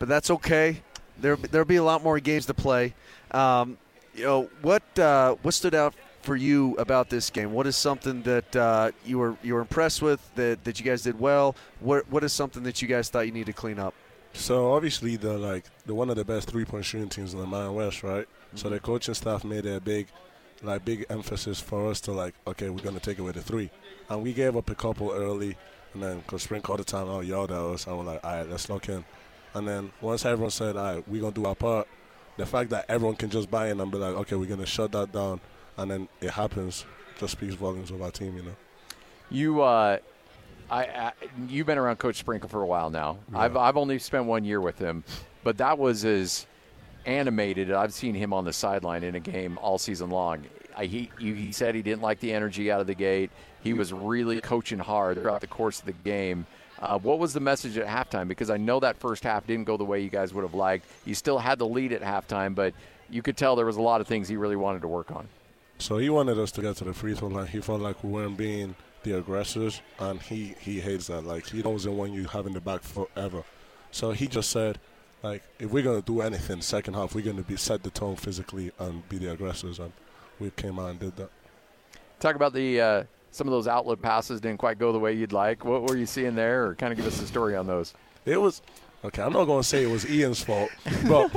but 0.00 0.08
that's 0.08 0.28
okay. 0.28 0.82
There 1.20 1.36
there'll 1.36 1.64
be 1.64 1.76
a 1.76 1.84
lot 1.84 2.02
more 2.02 2.18
games 2.18 2.46
to 2.46 2.54
play. 2.54 2.94
Um, 3.30 3.78
you 4.14 4.24
know 4.24 4.50
what 4.62 4.82
uh, 4.98 5.36
what 5.42 5.54
stood 5.54 5.74
out 5.74 5.94
for 6.22 6.36
you 6.36 6.74
about 6.78 7.10
this 7.10 7.30
game? 7.30 7.52
What 7.52 7.66
is 7.66 7.76
something 7.76 8.22
that 8.22 8.56
uh, 8.56 8.90
you 9.04 9.18
were 9.18 9.36
you 9.42 9.54
were 9.54 9.60
impressed 9.60 10.02
with 10.02 10.20
that, 10.36 10.64
that 10.64 10.78
you 10.78 10.86
guys 10.86 11.02
did 11.02 11.18
well? 11.18 11.56
What 11.80 12.10
what 12.10 12.24
is 12.24 12.32
something 12.32 12.62
that 12.64 12.80
you 12.80 12.88
guys 12.88 13.08
thought 13.08 13.26
you 13.26 13.32
need 13.32 13.46
to 13.46 13.52
clean 13.52 13.78
up? 13.78 13.94
So 14.32 14.72
obviously 14.72 15.16
the 15.16 15.38
like 15.38 15.64
the 15.86 15.94
one 15.94 16.10
of 16.10 16.16
the 16.16 16.24
best 16.24 16.48
three 16.48 16.64
point 16.64 16.84
shooting 16.84 17.08
teams 17.08 17.34
in 17.34 17.40
the 17.40 17.46
Mountain 17.46 17.74
West, 17.74 18.02
right? 18.02 18.26
So 18.54 18.68
the 18.68 18.80
coaching 18.80 19.14
staff 19.14 19.44
made 19.44 19.66
a 19.66 19.80
big 19.80 20.08
like 20.62 20.84
big 20.84 21.04
emphasis 21.10 21.60
for 21.60 21.90
us 21.90 22.00
to 22.02 22.12
like, 22.12 22.34
okay, 22.46 22.70
we're 22.70 22.82
gonna 22.82 23.00
take 23.00 23.18
away 23.18 23.32
the 23.32 23.42
three. 23.42 23.70
And 24.08 24.22
we 24.22 24.32
gave 24.32 24.56
up 24.56 24.70
a 24.70 24.74
couple 24.74 25.10
early 25.12 25.56
and 25.94 26.02
then 26.02 26.18
because 26.18 26.42
Spring 26.42 26.60
called 26.60 26.80
the 26.80 26.84
time 26.84 27.08
out, 27.08 27.24
yelled 27.24 27.52
at 27.52 27.58
us, 27.58 27.86
and 27.86 27.96
we're 27.96 28.04
like, 28.04 28.24
all 28.24 28.34
right, 28.34 28.48
let's 28.48 28.68
lock 28.68 28.88
in. 28.88 29.04
And 29.54 29.66
then 29.66 29.92
once 30.00 30.24
everyone 30.24 30.50
said, 30.50 30.76
all 30.76 30.94
right, 30.94 31.08
we're 31.08 31.20
gonna 31.20 31.32
do 31.32 31.46
our 31.46 31.54
part, 31.54 31.88
the 32.36 32.46
fact 32.46 32.70
that 32.70 32.86
everyone 32.88 33.16
can 33.16 33.30
just 33.30 33.50
buy 33.50 33.68
in 33.68 33.80
and 33.80 33.90
be 33.90 33.98
like, 33.98 34.14
okay, 34.14 34.36
we're 34.36 34.48
gonna 34.48 34.66
shut 34.66 34.92
that 34.92 35.12
down 35.12 35.40
and 35.76 35.90
then 35.90 36.08
it 36.20 36.30
happens 36.30 36.84
just 37.18 37.32
speaks 37.32 37.54
volumes 37.54 37.90
of 37.90 38.02
our 38.02 38.10
team, 38.10 38.36
you 38.36 38.42
know. 38.42 38.56
You, 39.30 39.62
uh, 39.62 39.98
I, 40.70 40.82
I, 40.82 41.12
you've 41.48 41.66
been 41.66 41.78
around 41.78 41.96
Coach 41.98 42.16
Sprinkle 42.16 42.48
for 42.48 42.62
a 42.62 42.66
while 42.66 42.90
now. 42.90 43.18
I've, 43.32 43.56
I've 43.56 43.76
only 43.76 43.98
spent 43.98 44.24
one 44.24 44.44
year 44.44 44.60
with 44.60 44.78
him, 44.78 45.04
but 45.42 45.58
that 45.58 45.78
was 45.78 46.04
as 46.04 46.46
animated. 47.06 47.70
I've 47.70 47.92
seen 47.92 48.14
him 48.14 48.32
on 48.32 48.44
the 48.44 48.52
sideline 48.52 49.04
in 49.04 49.14
a 49.14 49.20
game 49.20 49.58
all 49.58 49.78
season 49.78 50.10
long. 50.10 50.44
I, 50.76 50.86
he, 50.86 51.10
he 51.18 51.52
said 51.52 51.74
he 51.74 51.82
didn't 51.82 52.02
like 52.02 52.20
the 52.20 52.32
energy 52.32 52.70
out 52.70 52.80
of 52.80 52.86
the 52.86 52.94
gate. 52.94 53.30
He 53.62 53.72
was 53.72 53.92
really 53.92 54.40
coaching 54.40 54.78
hard 54.78 55.20
throughout 55.20 55.40
the 55.40 55.46
course 55.46 55.78
of 55.78 55.86
the 55.86 55.92
game. 55.92 56.46
Uh, 56.80 56.98
what 56.98 57.18
was 57.18 57.32
the 57.32 57.40
message 57.40 57.78
at 57.78 57.86
halftime? 57.86 58.28
Because 58.28 58.50
I 58.50 58.56
know 58.56 58.80
that 58.80 58.96
first 58.96 59.24
half 59.24 59.46
didn't 59.46 59.64
go 59.64 59.76
the 59.76 59.84
way 59.84 60.00
you 60.00 60.10
guys 60.10 60.34
would 60.34 60.42
have 60.42 60.54
liked. 60.54 60.86
You 61.04 61.14
still 61.14 61.38
had 61.38 61.58
the 61.58 61.66
lead 61.66 61.92
at 61.92 62.02
halftime, 62.02 62.54
but 62.54 62.74
you 63.08 63.22
could 63.22 63.36
tell 63.36 63.56
there 63.56 63.66
was 63.66 63.76
a 63.76 63.82
lot 63.82 64.00
of 64.00 64.06
things 64.06 64.28
he 64.28 64.36
really 64.36 64.56
wanted 64.56 64.82
to 64.82 64.88
work 64.88 65.10
on. 65.10 65.28
So 65.78 65.98
he 65.98 66.10
wanted 66.10 66.38
us 66.38 66.50
to 66.52 66.62
get 66.62 66.76
to 66.76 66.84
the 66.84 66.92
free 66.92 67.14
throw 67.14 67.28
line. 67.28 67.46
He 67.46 67.60
felt 67.60 67.80
like 67.80 68.02
we 68.02 68.10
weren't 68.10 68.36
being 68.36 68.74
the 69.02 69.18
aggressors, 69.18 69.80
and 69.98 70.20
he, 70.20 70.54
he 70.60 70.80
hates 70.80 71.08
that. 71.08 71.24
Like 71.24 71.48
he 71.48 71.62
doesn't 71.62 71.96
want 71.96 72.12
you 72.12 72.24
having 72.24 72.54
the 72.54 72.60
back 72.60 72.82
forever. 72.82 73.44
So 73.90 74.12
he 74.12 74.26
just 74.26 74.50
said, 74.50 74.78
like, 75.22 75.42
if 75.58 75.70
we're 75.70 75.82
gonna 75.82 76.02
do 76.02 76.20
anything 76.20 76.60
second 76.60 76.94
half, 76.94 77.14
we're 77.14 77.24
gonna 77.24 77.42
be 77.42 77.56
set 77.56 77.82
the 77.82 77.90
tone 77.90 78.16
physically 78.16 78.72
and 78.78 79.08
be 79.08 79.18
the 79.18 79.32
aggressors, 79.32 79.78
and 79.78 79.92
we 80.38 80.50
came 80.50 80.78
out 80.78 80.90
and 80.90 81.00
did 81.00 81.16
that. 81.16 81.30
Talk 82.20 82.36
about 82.36 82.52
the 82.52 82.80
uh, 82.80 83.04
some 83.34 83.48
of 83.48 83.52
those 83.52 83.66
outlet 83.66 84.00
passes 84.00 84.40
didn't 84.40 84.58
quite 84.58 84.78
go 84.78 84.92
the 84.92 84.98
way 84.98 85.12
you'd 85.12 85.32
like. 85.32 85.64
What 85.64 85.82
were 85.82 85.96
you 85.96 86.06
seeing 86.06 86.34
there, 86.34 86.66
or 86.66 86.74
kind 86.74 86.92
of 86.92 86.96
give 86.96 87.06
us 87.06 87.18
the 87.18 87.26
story 87.26 87.56
on 87.56 87.66
those? 87.66 87.92
It 88.24 88.40
was 88.40 88.62
okay. 89.04 89.22
I'm 89.22 89.32
not 89.32 89.46
gonna 89.46 89.64
say 89.64 89.82
it 89.82 89.90
was 89.90 90.08
Ian's 90.08 90.42
fault, 90.42 90.70
but 91.08 91.30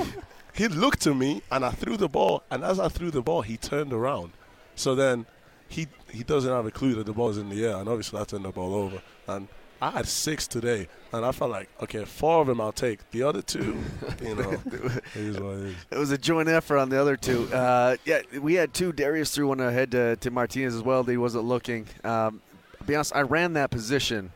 he 0.53 0.67
looked 0.67 1.01
to 1.01 1.15
me 1.15 1.41
and 1.51 1.65
I 1.65 1.71
threw 1.71 1.97
the 1.97 2.07
ball, 2.07 2.43
and 2.51 2.63
as 2.63 2.79
I 2.79 2.87
threw 2.87 3.09
the 3.11 3.21
ball, 3.21 3.41
he 3.41 3.57
turned 3.57 3.93
around. 3.93 4.33
So 4.75 4.93
then 4.93 5.25
he 5.67 5.87
he 6.11 6.23
doesn't 6.23 6.51
have 6.51 6.65
a 6.65 6.71
clue 6.71 6.93
that 6.95 7.05
the 7.05 7.13
ball's 7.13 7.37
in 7.37 7.49
the 7.49 7.65
air, 7.65 7.77
and 7.77 7.89
obviously 7.89 8.21
I 8.21 8.25
turned 8.25 8.45
the 8.45 8.51
ball 8.51 8.75
over. 8.75 9.01
And 9.27 9.47
I 9.81 9.91
had 9.91 10.07
six 10.07 10.47
today, 10.47 10.87
and 11.13 11.23
I 11.23 11.31
felt 11.31 11.51
like 11.51 11.69
okay, 11.81 12.03
four 12.05 12.41
of 12.41 12.47
them 12.47 12.59
I'll 12.59 12.71
take. 12.71 13.09
The 13.11 13.23
other 13.23 13.41
two, 13.41 13.77
you 14.21 14.35
know, 14.35 14.51
it 14.65 15.15
is 15.15 15.39
what 15.39 15.57
it 15.57 15.65
is. 15.65 15.75
It 15.91 15.97
was 15.97 16.11
a 16.11 16.17
joint 16.17 16.49
effort 16.49 16.77
on 16.77 16.89
the 16.89 16.99
other 16.99 17.15
two. 17.15 17.51
Uh, 17.53 17.97
yeah, 18.05 18.21
we 18.41 18.55
had 18.55 18.73
two. 18.73 18.91
Darius 18.91 19.33
threw 19.33 19.47
one 19.49 19.59
ahead 19.59 19.91
to, 19.91 20.15
to 20.17 20.31
Martinez 20.31 20.75
as 20.75 20.81
well. 20.81 21.03
He 21.03 21.17
wasn't 21.17 21.45
looking. 21.45 21.85
Um, 22.03 22.41
be 22.85 22.95
honest, 22.95 23.15
I 23.15 23.21
ran 23.21 23.53
that 23.53 23.69
position. 23.69 24.31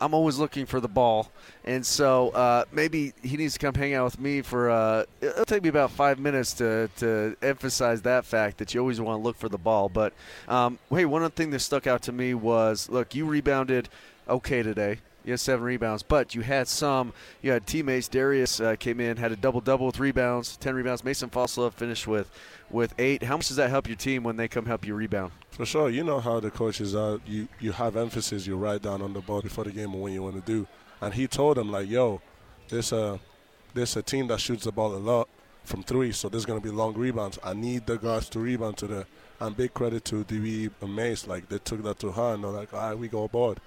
I'm 0.00 0.14
always 0.14 0.36
looking 0.36 0.66
for 0.66 0.80
the 0.80 0.88
ball, 0.88 1.30
and 1.64 1.86
so 1.86 2.30
uh, 2.30 2.64
maybe 2.72 3.12
he 3.22 3.36
needs 3.36 3.52
to 3.52 3.60
come 3.60 3.74
hang 3.74 3.94
out 3.94 4.04
with 4.06 4.18
me 4.18 4.42
for. 4.42 4.68
Uh, 4.68 5.04
it'll 5.20 5.44
take 5.44 5.62
me 5.62 5.68
about 5.68 5.92
five 5.92 6.18
minutes 6.18 6.54
to, 6.54 6.90
to 6.96 7.36
emphasize 7.40 8.02
that 8.02 8.24
fact 8.24 8.58
that 8.58 8.74
you 8.74 8.80
always 8.80 9.00
want 9.00 9.20
to 9.20 9.22
look 9.22 9.36
for 9.36 9.48
the 9.48 9.58
ball. 9.58 9.88
But 9.88 10.12
um, 10.48 10.80
hey, 10.90 11.04
one 11.04 11.22
other 11.22 11.32
thing 11.32 11.50
that 11.50 11.60
stuck 11.60 11.86
out 11.86 12.02
to 12.02 12.12
me 12.12 12.34
was 12.34 12.88
look, 12.88 13.14
you 13.14 13.26
rebounded 13.26 13.88
okay 14.28 14.62
today. 14.62 14.98
You 15.24 15.32
had 15.32 15.40
seven 15.40 15.64
rebounds, 15.64 16.02
but 16.02 16.34
you 16.34 16.40
had 16.40 16.66
some. 16.66 17.12
You 17.42 17.52
had 17.52 17.66
teammates. 17.66 18.08
Darius 18.08 18.60
uh, 18.60 18.74
came 18.76 18.98
in, 19.00 19.16
had 19.16 19.30
a 19.30 19.36
double 19.36 19.60
double 19.60 19.86
with 19.86 20.00
rebounds, 20.00 20.56
ten 20.56 20.74
rebounds. 20.74 21.04
Mason 21.04 21.30
Falslev 21.30 21.74
finished 21.74 22.08
with 22.08 22.30
with 22.70 22.92
eight. 22.98 23.22
How 23.22 23.36
much 23.36 23.48
does 23.48 23.56
that 23.56 23.70
help 23.70 23.86
your 23.86 23.96
team 23.96 24.24
when 24.24 24.36
they 24.36 24.48
come 24.48 24.66
help 24.66 24.84
you 24.84 24.94
rebound? 24.94 25.32
For 25.50 25.64
sure, 25.64 25.90
you 25.90 26.02
know 26.02 26.18
how 26.18 26.40
the 26.40 26.50
coaches 26.50 26.94
are. 26.94 27.20
You 27.24 27.46
you 27.60 27.72
have 27.72 27.96
emphasis. 27.96 28.46
You 28.46 28.56
write 28.56 28.82
down 28.82 29.00
on 29.00 29.12
the 29.12 29.20
board 29.20 29.44
before 29.44 29.64
the 29.64 29.70
game 29.70 29.92
what 29.92 30.10
you 30.10 30.22
want 30.22 30.44
to 30.44 30.52
do. 30.52 30.66
And 31.00 31.14
he 31.14 31.28
told 31.28 31.56
them 31.56 31.70
like, 31.70 31.88
"Yo, 31.88 32.20
this 32.68 32.90
a 32.90 33.20
this 33.74 33.96
a 33.96 34.02
team 34.02 34.26
that 34.28 34.40
shoots 34.40 34.64
the 34.64 34.72
ball 34.72 34.94
a 34.94 34.98
lot 34.98 35.28
from 35.64 35.84
three, 35.84 36.10
so 36.10 36.28
there's 36.28 36.46
gonna 36.46 36.60
be 36.60 36.70
long 36.70 36.94
rebounds. 36.94 37.38
I 37.44 37.54
need 37.54 37.86
the 37.86 37.96
guards 37.96 38.28
to 38.30 38.40
rebound 38.40 38.76
to 38.78 38.86
the." 38.88 39.06
And 39.40 39.56
big 39.56 39.74
credit 39.74 40.04
to 40.04 40.22
DB 40.22 40.70
Mace, 40.88 41.26
like 41.26 41.48
they 41.48 41.58
took 41.58 41.82
that 41.82 41.98
to 41.98 42.12
heart. 42.12 42.36
And 42.36 42.44
they're 42.44 42.50
like, 42.52 42.72
"All 42.72 42.80
right, 42.80 42.98
we 42.98 43.08
go 43.08 43.24
aboard." 43.24 43.58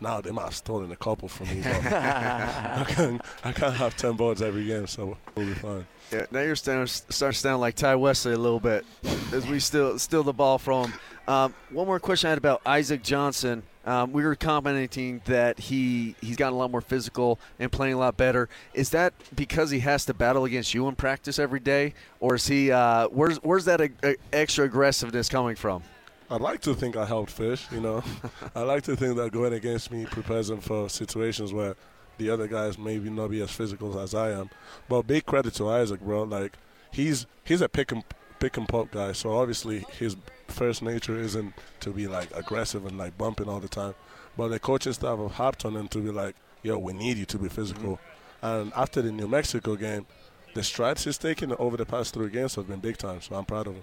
Now 0.00 0.20
they 0.20 0.30
might 0.30 0.44
have 0.44 0.54
stolen 0.54 0.90
a 0.92 0.96
couple 0.96 1.28
from 1.28 1.48
me, 1.48 1.62
I 1.64 2.84
can't 2.88 3.20
I 3.44 3.52
can't 3.52 3.74
have 3.74 3.96
ten 3.96 4.14
boards 4.14 4.40
every 4.40 4.64
game, 4.66 4.86
so 4.86 5.16
we'll 5.34 5.46
be 5.46 5.54
fine. 5.54 5.86
Yeah, 6.10 6.26
now 6.30 6.40
you're 6.40 6.56
starting, 6.56 6.86
to 6.86 7.32
sound 7.32 7.60
like 7.60 7.74
Tai 7.76 7.96
Wesley 7.96 8.32
a 8.32 8.38
little 8.38 8.60
bit 8.60 8.84
as 9.32 9.46
we 9.46 9.60
still 9.60 9.98
steal 9.98 10.22
the 10.22 10.32
ball 10.32 10.58
from 10.58 10.90
him. 10.90 11.00
Um, 11.28 11.54
one 11.70 11.86
more 11.86 12.00
question 12.00 12.28
I 12.28 12.30
had 12.30 12.38
about 12.38 12.62
Isaac 12.66 13.02
Johnson. 13.02 13.62
Um, 13.84 14.12
we 14.12 14.24
were 14.24 14.34
commenting 14.34 15.22
that 15.26 15.58
he 15.58 16.14
he's 16.20 16.36
gotten 16.36 16.54
a 16.54 16.58
lot 16.58 16.70
more 16.70 16.80
physical 16.80 17.38
and 17.58 17.70
playing 17.70 17.94
a 17.94 17.98
lot 17.98 18.16
better. 18.16 18.48
Is 18.74 18.90
that 18.90 19.14
because 19.34 19.70
he 19.70 19.80
has 19.80 20.04
to 20.06 20.14
battle 20.14 20.44
against 20.44 20.74
you 20.74 20.88
in 20.88 20.96
practice 20.96 21.38
every 21.38 21.60
day, 21.60 21.94
or 22.18 22.34
is 22.34 22.46
he? 22.46 22.72
Uh, 22.72 23.08
where's 23.08 23.36
where's 23.38 23.66
that 23.66 23.80
a 23.80 24.16
extra 24.32 24.64
aggressiveness 24.64 25.28
coming 25.28 25.56
from? 25.56 25.82
I'd 26.30 26.40
like 26.40 26.60
to 26.60 26.74
think 26.74 26.96
I 26.96 27.04
helped 27.04 27.32
Fish, 27.32 27.66
you 27.72 27.80
know. 27.80 28.04
I 28.54 28.62
like 28.62 28.84
to 28.84 28.94
think 28.94 29.16
that 29.16 29.32
going 29.32 29.52
against 29.52 29.90
me 29.90 30.06
prepares 30.06 30.48
him 30.48 30.60
for 30.60 30.88
situations 30.88 31.52
where 31.52 31.74
the 32.18 32.30
other 32.30 32.46
guys 32.46 32.78
maybe 32.78 33.10
not 33.10 33.30
be 33.30 33.40
as 33.42 33.50
physical 33.50 33.98
as 33.98 34.14
I 34.14 34.30
am. 34.30 34.48
But 34.88 35.08
big 35.08 35.26
credit 35.26 35.54
to 35.54 35.68
Isaac, 35.68 36.00
bro. 36.00 36.22
Like 36.22 36.52
he's 36.92 37.26
he's 37.42 37.60
a 37.60 37.68
pick 37.68 37.90
and 37.90 38.04
pick 38.38 38.56
and 38.56 38.68
pop 38.68 38.92
guy, 38.92 39.12
so 39.12 39.32
obviously 39.32 39.84
his 39.98 40.16
first 40.46 40.82
nature 40.82 41.18
isn't 41.18 41.52
to 41.80 41.90
be 41.90 42.06
like 42.06 42.28
aggressive 42.36 42.86
and 42.86 42.96
like 42.96 43.18
bumping 43.18 43.48
all 43.48 43.60
the 43.60 43.68
time. 43.68 43.94
But 44.36 44.48
the 44.48 44.60
coaching 44.60 44.92
staff 44.92 45.18
have 45.18 45.32
harped 45.32 45.64
on 45.64 45.76
him 45.76 45.88
to 45.88 45.98
be 45.98 46.12
like, 46.12 46.36
yo, 46.62 46.78
we 46.78 46.92
need 46.92 47.18
you 47.18 47.24
to 47.26 47.38
be 47.38 47.48
physical. 47.48 47.98
Mm-hmm. 48.42 48.46
And 48.46 48.72
after 48.74 49.02
the 49.02 49.10
New 49.10 49.26
Mexico 49.26 49.74
game, 49.74 50.06
the 50.54 50.62
strides 50.62 51.04
he's 51.04 51.18
taken 51.18 51.52
over 51.54 51.76
the 51.76 51.86
past 51.86 52.14
three 52.14 52.30
games 52.30 52.54
have 52.54 52.68
been 52.68 52.80
big 52.80 52.98
time. 52.98 53.20
So 53.20 53.34
I'm 53.34 53.44
proud 53.44 53.66
of 53.66 53.74
him. 53.74 53.82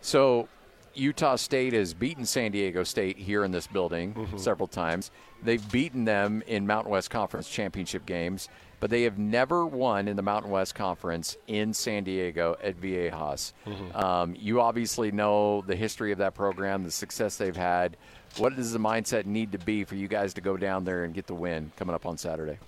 So, 0.00 0.48
Utah 0.94 1.36
State 1.36 1.72
has 1.72 1.94
beaten 1.94 2.24
San 2.26 2.52
Diego 2.52 2.82
State 2.82 3.16
here 3.18 3.44
in 3.44 3.52
this 3.52 3.66
building 3.66 4.28
several 4.36 4.66
times. 4.66 5.10
They've 5.42 5.70
beaten 5.70 6.04
them 6.04 6.42
in 6.46 6.66
Mountain 6.66 6.90
West 6.90 7.10
Conference 7.10 7.48
championship 7.48 8.04
games, 8.06 8.48
but 8.80 8.90
they 8.90 9.02
have 9.02 9.18
never 9.18 9.66
won 9.66 10.08
in 10.08 10.16
the 10.16 10.22
Mountain 10.22 10.50
West 10.50 10.74
Conference 10.74 11.36
in 11.46 11.72
San 11.72 12.04
Diego 12.04 12.56
at 12.62 12.80
Viejas. 12.80 13.52
Um, 13.94 14.34
you 14.38 14.60
obviously 14.60 15.12
know 15.12 15.62
the 15.66 15.76
history 15.76 16.12
of 16.12 16.18
that 16.18 16.34
program, 16.34 16.82
the 16.84 16.90
success 16.90 17.36
they've 17.36 17.56
had. 17.56 17.96
What 18.36 18.56
does 18.56 18.72
the 18.72 18.78
mindset 18.78 19.26
need 19.26 19.52
to 19.52 19.58
be 19.58 19.84
for 19.84 19.94
you 19.94 20.08
guys 20.08 20.34
to 20.34 20.40
go 20.40 20.56
down 20.56 20.84
there 20.84 21.04
and 21.04 21.14
get 21.14 21.26
the 21.26 21.34
win 21.34 21.72
coming 21.76 21.94
up 21.94 22.06
on 22.06 22.18
Saturday? 22.18 22.58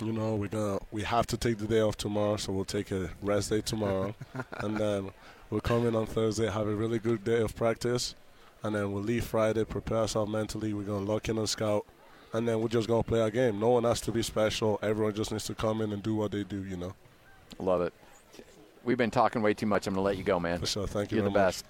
you 0.00 0.12
know, 0.12 0.34
we're 0.34 0.48
gonna 0.48 0.78
we 0.90 1.02
have 1.02 1.26
to 1.28 1.36
take 1.36 1.58
the 1.58 1.66
day 1.66 1.80
off 1.80 1.96
tomorrow, 1.96 2.36
so 2.36 2.52
we'll 2.52 2.64
take 2.64 2.90
a 2.90 3.10
rest 3.22 3.50
day 3.50 3.60
tomorrow, 3.60 4.14
and 4.58 4.76
then 4.76 5.10
we'll 5.52 5.60
come 5.60 5.86
in 5.86 5.94
on 5.94 6.06
Thursday, 6.06 6.50
have 6.50 6.66
a 6.66 6.74
really 6.74 6.98
good 6.98 7.22
day 7.22 7.40
of 7.40 7.54
practice, 7.54 8.14
and 8.62 8.74
then 8.74 8.90
we'll 8.90 9.02
leave 9.02 9.24
Friday, 9.24 9.64
prepare 9.64 9.98
ourselves 9.98 10.32
mentally. 10.32 10.72
We're 10.72 10.82
gonna 10.82 11.04
lock 11.04 11.28
in 11.28 11.38
on 11.38 11.46
scout, 11.46 11.86
and 12.32 12.48
then 12.48 12.60
we're 12.60 12.68
just 12.68 12.88
gonna 12.88 13.02
play 13.02 13.20
our 13.20 13.30
game. 13.30 13.60
No 13.60 13.68
one 13.68 13.84
has 13.84 14.00
to 14.02 14.12
be 14.12 14.22
special. 14.22 14.80
Everyone 14.82 15.14
just 15.14 15.30
needs 15.30 15.44
to 15.44 15.54
come 15.54 15.82
in 15.82 15.92
and 15.92 16.02
do 16.02 16.16
what 16.16 16.32
they 16.32 16.42
do. 16.42 16.64
You 16.64 16.78
know. 16.78 16.94
Love 17.58 17.82
it. 17.82 17.92
We've 18.82 18.98
been 18.98 19.10
talking 19.10 19.42
way 19.42 19.54
too 19.54 19.66
much. 19.66 19.86
I'm 19.86 19.94
going 19.94 20.02
to 20.02 20.04
let 20.04 20.16
you 20.16 20.24
go, 20.24 20.40
man. 20.40 20.58
For 20.58 20.66
sure. 20.66 20.86
Thank 20.86 21.12
you 21.12 21.18
You're 21.18 21.24
the 21.26 21.30
much. 21.30 21.36
best. 21.36 21.64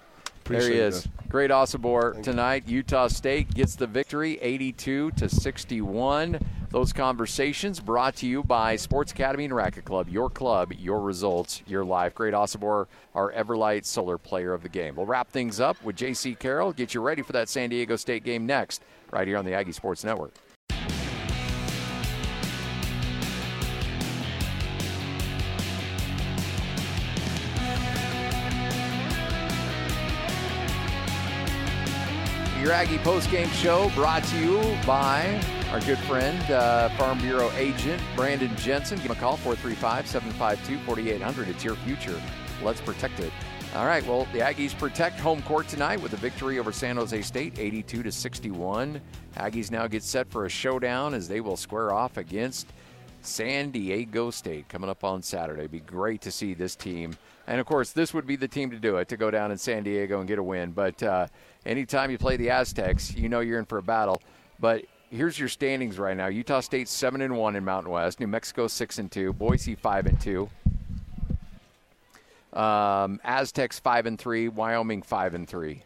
Appreciate 0.45 0.69
there 0.69 0.75
he 0.75 0.81
is. 0.81 1.09
Great 1.29 1.51
you. 1.51 2.23
tonight. 2.23 2.67
Utah 2.67 3.09
State 3.09 3.53
gets 3.53 3.77
the 3.77 3.87
victory 3.87 4.39
82 4.41 5.11
to 5.13 5.29
61. 5.29 6.39
Those 6.73 6.95
conversations 6.95 7.81
brought 7.81 8.17
to 8.17 8.27
you 8.27 8.43
by 8.43 8.77
Sports 8.77 9.13
Academy 9.13 9.45
and 9.45 9.55
Racket 9.55 9.85
Club, 9.85 10.09
your 10.09 10.31
club, 10.31 10.73
your 10.73 11.03
results, 11.03 11.61
your 11.67 11.85
life. 11.85 12.15
Great 12.15 12.33
Osobor, 12.33 12.87
our 13.15 13.31
Everlight 13.33 13.85
Solar 13.85 14.17
player 14.17 14.55
of 14.55 14.63
the 14.63 14.71
game. 14.71 14.97
We'll 14.97 15.05
wrap 15.05 15.31
things 15.31 15.61
up 15.61 15.77
with 15.85 15.97
JC 15.97 16.39
Carroll, 16.39 16.73
get 16.73 16.95
you 16.95 17.03
ready 17.03 17.21
for 17.21 17.33
that 17.33 17.51
San 17.51 17.69
Diego 17.69 17.97
State 17.97 18.25
game 18.25 18.47
next, 18.47 18.83
right 19.11 19.29
here 19.29 19.37
on 19.37 19.45
the 19.45 19.53
Aggie 19.53 19.73
Sports 19.73 20.03
Network. 20.03 20.33
Your 32.63 32.73
Aggie 32.73 32.97
postgame 32.99 33.53
show 33.53 33.91
brought 33.95 34.25
to 34.25 34.39
you 34.39 34.77
by 34.87 35.39
our 35.73 35.81
good 35.81 35.99
friend, 36.01 36.39
uh, 36.51 36.91
Farm 36.91 37.19
Bureau 37.19 37.51
agent 37.53 38.01
Brandon 38.15 38.55
Jensen. 38.57 38.99
Give 38.99 39.07
him 39.07 39.13
a 39.13 39.15
call, 39.15 39.39
435 39.39 40.07
752 40.07 40.85
4800. 40.85 41.49
It's 41.49 41.65
your 41.65 41.77
future. 41.77 42.21
Let's 42.63 42.83
protect 42.83 43.21
it. 43.21 43.33
All 43.75 43.87
right, 43.87 44.07
well, 44.07 44.29
the 44.35 44.41
Aggies 44.41 44.79
protect 44.79 45.19
home 45.19 45.41
court 45.43 45.69
tonight 45.69 45.99
with 45.99 46.13
a 46.13 46.17
victory 46.17 46.59
over 46.59 46.73
San 46.73 46.97
Jose 46.97 47.23
State, 47.23 47.59
82 47.59 48.03
to 48.03 48.13
61. 48.13 49.01
Aggies 49.37 49.71
now 49.71 49.87
get 49.87 50.03
set 50.03 50.31
for 50.31 50.45
a 50.45 50.49
showdown 50.51 51.15
as 51.15 51.27
they 51.27 51.41
will 51.41 51.57
square 51.57 51.91
off 51.91 52.19
against 52.19 52.67
San 53.23 53.71
Diego 53.71 54.31
State 54.31 54.69
coming 54.69 54.91
up 54.91 55.05
on 55.05 55.23
Saturday. 55.23 55.69
Be 55.69 55.81
great 55.81 56.21
to 56.21 56.31
see 56.31 56.53
this 56.53 56.77
team. 56.77 57.17
And 57.47 57.59
of 57.59 57.65
course, 57.65 57.93
this 57.93 58.13
would 58.13 58.27
be 58.27 58.37
the 58.37 58.47
team 58.47 58.71
to 58.73 58.79
do 58.79 58.99
it, 58.99 59.09
to 59.09 59.17
go 59.17 59.31
down 59.31 59.51
in 59.51 59.57
San 59.57 59.85
Diego 59.85 60.19
and 60.19 60.29
get 60.29 60.39
a 60.39 60.43
win. 60.43 60.73
But 60.73 61.03
uh, 61.03 61.29
anytime 61.65 62.11
you 62.11 62.19
play 62.19 62.37
the 62.37 62.51
Aztecs, 62.51 63.15
you 63.15 63.31
know 63.31 63.41
you're 63.41 63.59
in 63.59 63.65
for 63.65 63.79
a 63.79 63.83
battle. 63.83 64.21
But 64.61 64.85
here's 65.13 65.39
your 65.39 65.49
standings 65.49 65.99
right 65.99 66.17
now 66.17 66.27
Utah 66.27 66.61
State 66.61 66.89
7 66.89 67.21
and 67.21 67.37
1 67.37 67.57
in 67.57 67.65
Mountain 67.65 67.93
West, 67.93 68.19
New 68.19 68.27
Mexico 68.27 68.67
6 68.67 68.99
and 68.99 69.13
2, 69.13 69.33
Boise 69.35 69.75
5 69.75 70.07
and 70.07 70.21
2. 70.21 70.51
Um, 72.53 73.19
Aztecs 73.25 73.79
five 73.79 74.05
and 74.05 74.19
three, 74.19 74.49
Wyoming 74.49 75.01
five 75.01 75.33
and 75.33 75.49
three. 75.49 75.85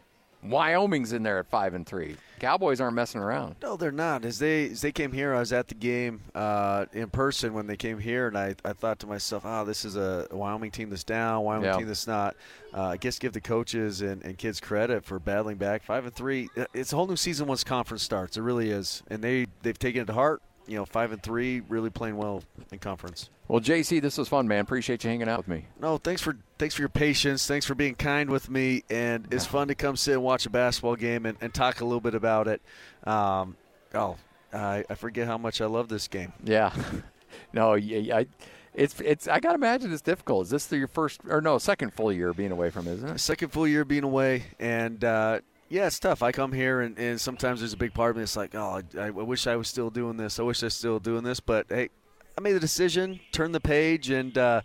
Wyoming's 0.49 1.13
in 1.13 1.23
there 1.23 1.39
at 1.39 1.47
five 1.47 1.73
and 1.73 1.85
three. 1.85 2.15
Cowboys 2.39 2.79
aren't 2.79 2.93
messing 2.95 3.19
around. 3.19 3.55
No, 3.63 3.77
they're 3.77 3.91
not. 3.91 4.23
As 4.23 4.37
they 4.37 4.69
as 4.69 4.81
they 4.81 4.91
came 4.91 5.11
here, 5.11 5.33
I 5.33 5.39
was 5.39 5.51
at 5.51 5.67
the 5.69 5.73
game 5.75 6.21
uh, 6.35 6.85
in 6.93 7.09
person 7.09 7.53
when 7.53 7.65
they 7.65 7.75
came 7.77 7.97
here, 7.97 8.27
and 8.27 8.37
I, 8.37 8.53
I 8.63 8.73
thought 8.73 8.99
to 8.99 9.07
myself, 9.07 9.43
oh, 9.45 9.65
this 9.65 9.83
is 9.85 9.95
a 9.95 10.27
Wyoming 10.31 10.69
team 10.69 10.89
that's 10.91 11.03
down, 11.03 11.43
Wyoming 11.43 11.65
Yeah. 11.69 11.77
team 11.77 11.87
that's 11.87 12.05
not. 12.05 12.35
Uh, 12.75 12.83
I 12.89 12.97
guess 12.97 13.17
give 13.17 13.33
the 13.33 13.41
coaches 13.41 14.01
and, 14.01 14.23
and 14.23 14.37
kids 14.37 14.59
credit 14.59 15.03
for 15.03 15.17
battling 15.19 15.57
back. 15.57 15.81
Five 15.83 16.05
and 16.05 16.13
three. 16.13 16.47
Uh, 16.55 16.65
It's 16.75 16.93
a 16.93 16.95
whole 16.95 17.07
new 17.07 17.15
season 17.15 17.47
once 17.47 17.63
conference 17.63 18.03
starts. 18.03 18.37
It 18.37 18.41
really 18.41 18.69
is, 18.69 19.01
and 19.09 19.23
they 19.23 19.47
they've 19.63 19.79
taken 19.79 20.03
it 20.03 20.05
to 20.05 20.13
heart. 20.13 20.41
You 20.67 20.75
know, 20.75 20.85
five 20.85 21.11
and 21.11 21.21
three, 21.21 21.61
really 21.61 21.89
playing 21.89 22.17
well 22.17 22.43
in 22.71 22.79
conference. 22.79 23.29
Well, 23.47 23.61
JC, 23.61 24.01
this 24.01 24.17
was 24.17 24.27
fun, 24.27 24.47
man. 24.47 24.59
Appreciate 24.59 25.03
you 25.03 25.09
hanging 25.09 25.29
out 25.29 25.37
with 25.37 25.47
me. 25.47 25.65
No, 25.79 25.97
thanks 25.97 26.21
for 26.21 26.37
thanks 26.57 26.75
for 26.75 26.81
your 26.81 26.89
patience. 26.89 27.47
Thanks 27.47 27.65
for 27.65 27.75
being 27.75 27.95
kind 27.95 28.29
with 28.29 28.49
me, 28.49 28.83
and 28.89 29.27
it's 29.31 29.45
fun 29.45 29.69
to 29.69 29.75
come 29.75 29.95
sit 29.95 30.13
and 30.13 30.23
watch 30.23 30.45
a 30.45 30.49
basketball 30.49 30.95
game 30.95 31.25
and, 31.25 31.37
and 31.39 31.53
talk 31.53 31.79
a 31.79 31.85
little 31.85 32.01
bit 32.01 32.13
about 32.13 32.47
it. 32.47 32.61
Um, 33.05 33.55
oh, 33.93 34.17
I, 34.53 34.83
I 34.89 34.95
forget 34.95 35.27
how 35.27 35.37
much 35.37 35.61
I 35.61 35.65
love 35.65 35.87
this 35.87 36.07
game. 36.07 36.33
Yeah. 36.43 36.73
no, 37.53 37.75
yeah, 37.75 38.17
I, 38.17 38.27
it's 38.73 38.99
it's. 39.01 39.27
I 39.27 39.39
gotta 39.39 39.55
imagine 39.55 39.91
it's 39.91 40.01
difficult. 40.01 40.45
Is 40.45 40.49
this 40.51 40.71
your 40.71 40.87
first 40.87 41.21
or 41.27 41.41
no 41.41 41.57
second 41.57 41.93
full 41.93 42.11
year 42.11 42.33
being 42.33 42.51
away 42.51 42.69
from, 42.69 42.87
it, 42.87 42.93
isn't 42.93 43.09
it? 43.09 43.19
Second 43.19 43.49
full 43.49 43.67
year 43.67 43.85
being 43.85 44.03
away, 44.03 44.43
and 44.59 45.03
uh, 45.03 45.39
yeah, 45.69 45.87
it's 45.87 45.99
tough. 45.99 46.23
I 46.23 46.31
come 46.31 46.53
here, 46.53 46.81
and, 46.81 46.97
and 46.97 47.19
sometimes 47.19 47.59
there's 47.59 47.73
a 47.73 47.77
big 47.77 47.93
part 47.93 48.11
of 48.11 48.15
me 48.17 48.21
that's 48.21 48.37
like, 48.37 48.55
oh, 48.55 48.81
I, 48.97 49.07
I 49.07 49.09
wish 49.09 49.47
I 49.47 49.55
was 49.55 49.67
still 49.67 49.89
doing 49.89 50.17
this. 50.17 50.39
I 50.39 50.43
wish 50.43 50.63
I 50.63 50.67
was 50.67 50.73
still 50.73 50.99
doing 50.99 51.23
this, 51.23 51.39
but 51.39 51.65
hey, 51.69 51.89
I 52.37 52.41
made 52.41 52.53
the 52.53 52.59
decision, 52.59 53.19
turn 53.31 53.51
the 53.51 53.59
page, 53.59 54.09
and 54.09 54.37
uh, 54.37 54.61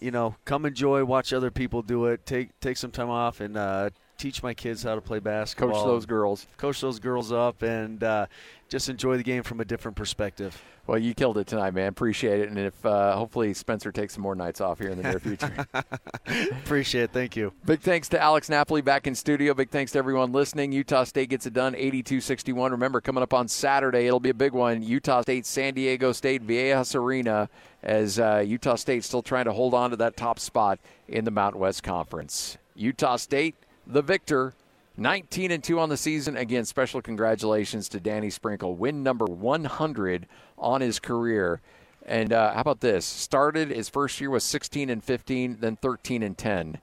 you 0.00 0.10
know, 0.10 0.36
come 0.44 0.66
enjoy, 0.66 1.04
watch 1.04 1.32
other 1.32 1.50
people 1.50 1.82
do 1.82 2.06
it, 2.06 2.26
take 2.26 2.58
take 2.60 2.76
some 2.76 2.90
time 2.90 3.10
off, 3.10 3.40
and 3.40 3.56
uh, 3.56 3.90
teach 4.22 4.42
my 4.42 4.54
kids 4.54 4.84
how 4.84 4.94
to 4.94 5.00
play 5.00 5.18
basketball. 5.18 5.74
Coach 5.74 5.84
those 5.84 6.06
girls. 6.06 6.46
coach 6.56 6.80
those 6.80 7.00
girls 7.00 7.32
up, 7.32 7.62
and 7.62 8.04
uh, 8.04 8.26
just 8.68 8.88
enjoy 8.88 9.16
the 9.16 9.22
game 9.24 9.42
from 9.42 9.60
a 9.60 9.64
different 9.64 9.96
perspective. 9.96 10.62
Well, 10.86 10.98
you 10.98 11.14
killed 11.14 11.38
it 11.38 11.46
tonight, 11.46 11.74
man. 11.74 11.88
Appreciate 11.88 12.40
it. 12.40 12.48
And 12.48 12.58
if 12.58 12.86
uh, 12.86 13.16
hopefully 13.16 13.54
Spencer 13.54 13.92
takes 13.92 14.14
some 14.14 14.22
more 14.22 14.34
nights 14.34 14.60
off 14.60 14.80
here 14.80 14.90
in 14.90 15.00
the 15.00 15.04
near 15.04 15.20
future. 15.20 15.66
Appreciate 16.50 17.04
it. 17.04 17.12
Thank 17.12 17.36
you. 17.36 17.52
Big 17.64 17.80
thanks 17.80 18.08
to 18.10 18.20
Alex 18.20 18.48
Napoli 18.48 18.80
back 18.80 19.06
in 19.06 19.14
studio. 19.14 19.54
Big 19.54 19.70
thanks 19.70 19.92
to 19.92 19.98
everyone 19.98 20.32
listening. 20.32 20.72
Utah 20.72 21.04
State 21.04 21.28
gets 21.28 21.46
it 21.46 21.52
done 21.52 21.74
82 21.76 22.20
61. 22.20 22.72
Remember, 22.72 23.00
coming 23.00 23.22
up 23.22 23.32
on 23.32 23.46
Saturday, 23.46 24.06
it'll 24.06 24.20
be 24.20 24.30
a 24.30 24.34
big 24.34 24.52
one. 24.52 24.82
Utah 24.82 25.22
State, 25.22 25.46
San 25.46 25.74
Diego 25.74 26.10
State, 26.10 26.44
Viejas 26.44 26.96
Arena, 26.96 27.48
as 27.82 28.18
uh, 28.18 28.42
Utah 28.44 28.76
State 28.76 29.04
still 29.04 29.22
trying 29.22 29.44
to 29.44 29.52
hold 29.52 29.74
on 29.74 29.90
to 29.90 29.96
that 29.96 30.16
top 30.16 30.40
spot 30.40 30.80
in 31.06 31.24
the 31.24 31.30
Mountain 31.30 31.60
West 31.60 31.84
Conference. 31.84 32.58
Utah 32.74 33.16
State, 33.16 33.54
the 33.86 34.02
victor. 34.02 34.54
19 34.98 35.50
and 35.50 35.64
2 35.64 35.78
on 35.78 35.88
the 35.88 35.96
season. 35.96 36.36
Again, 36.36 36.66
special 36.66 37.00
congratulations 37.00 37.88
to 37.88 37.98
Danny 38.00 38.28
Sprinkle. 38.28 38.74
Win 38.74 39.02
number 39.02 39.24
100 39.24 40.26
on 40.58 40.80
his 40.82 41.00
career. 41.00 41.62
And 42.04 42.32
uh, 42.32 42.52
how 42.52 42.60
about 42.60 42.80
this? 42.80 43.06
Started 43.06 43.70
his 43.70 43.88
first 43.88 44.20
year 44.20 44.28
was 44.28 44.44
16 44.44 44.90
and 44.90 45.02
15, 45.02 45.58
then 45.60 45.76
13 45.76 46.22
and 46.22 46.36
10 46.36 46.78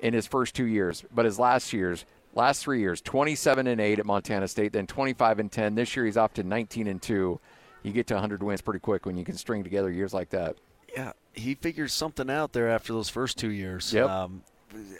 in 0.00 0.12
his 0.12 0.26
first 0.26 0.54
two 0.54 0.66
years, 0.66 1.04
but 1.14 1.24
his 1.24 1.38
last 1.38 1.72
years, 1.72 2.04
last 2.34 2.62
three 2.62 2.80
years, 2.80 3.00
27 3.00 3.66
and 3.66 3.80
8 3.80 3.98
at 4.00 4.06
Montana 4.06 4.48
State, 4.48 4.72
then 4.72 4.86
25 4.86 5.38
and 5.38 5.52
10. 5.52 5.74
This 5.74 5.96
year 5.96 6.04
he's 6.04 6.16
off 6.16 6.34
to 6.34 6.42
19 6.42 6.86
and 6.86 7.00
2. 7.00 7.40
You 7.82 7.92
get 7.92 8.06
to 8.08 8.14
100 8.14 8.42
wins 8.42 8.60
pretty 8.60 8.80
quick 8.80 9.06
when 9.06 9.16
you 9.16 9.24
can 9.24 9.36
string 9.36 9.62
together 9.62 9.90
years 9.90 10.12
like 10.12 10.30
that. 10.30 10.56
Yeah, 10.94 11.12
he 11.32 11.54
figured 11.54 11.90
something 11.90 12.30
out 12.30 12.52
there 12.52 12.68
after 12.68 12.92
those 12.92 13.08
first 13.08 13.38
two 13.38 13.50
years. 13.50 13.92
Yep. 13.92 14.08
Um, 14.08 14.42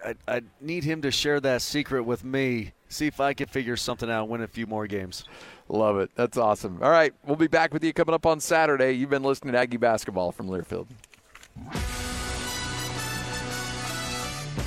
I, 0.05 0.15
I 0.29 0.43
need 0.61 0.85
him 0.85 1.03
to 1.03 1.11
share 1.11 1.41
that 1.41 1.63
secret 1.63 2.05
with 2.05 2.25
me. 2.25 2.73
See 2.89 3.07
if 3.07 3.21
I 3.21 3.35
can 3.35 3.49
figure 3.49 3.77
something 3.77 4.11
out, 4.11 4.29
win 4.29 4.43
a 4.43 4.47
few 4.47 4.67
more 4.67 4.87
games. 4.87 5.25
Love 5.69 5.99
it. 5.99 6.11
That's 6.15 6.37
awesome. 6.37 6.79
All 6.83 6.91
right, 6.91 7.13
we'll 7.27 7.37
be 7.37 7.49
back 7.49 7.73
with 7.73 7.83
you 7.83 7.93
coming 7.93 8.15
up 8.15 8.27
on 8.27 8.41
Saturday. 8.41 8.93
You've 8.93 9.11
been 9.11 9.25
listening 9.25 9.53
to 9.55 9.59
Aggie 9.59 9.79
Basketball 9.79 10.33
from 10.33 10.49
Learfield. 10.49 10.87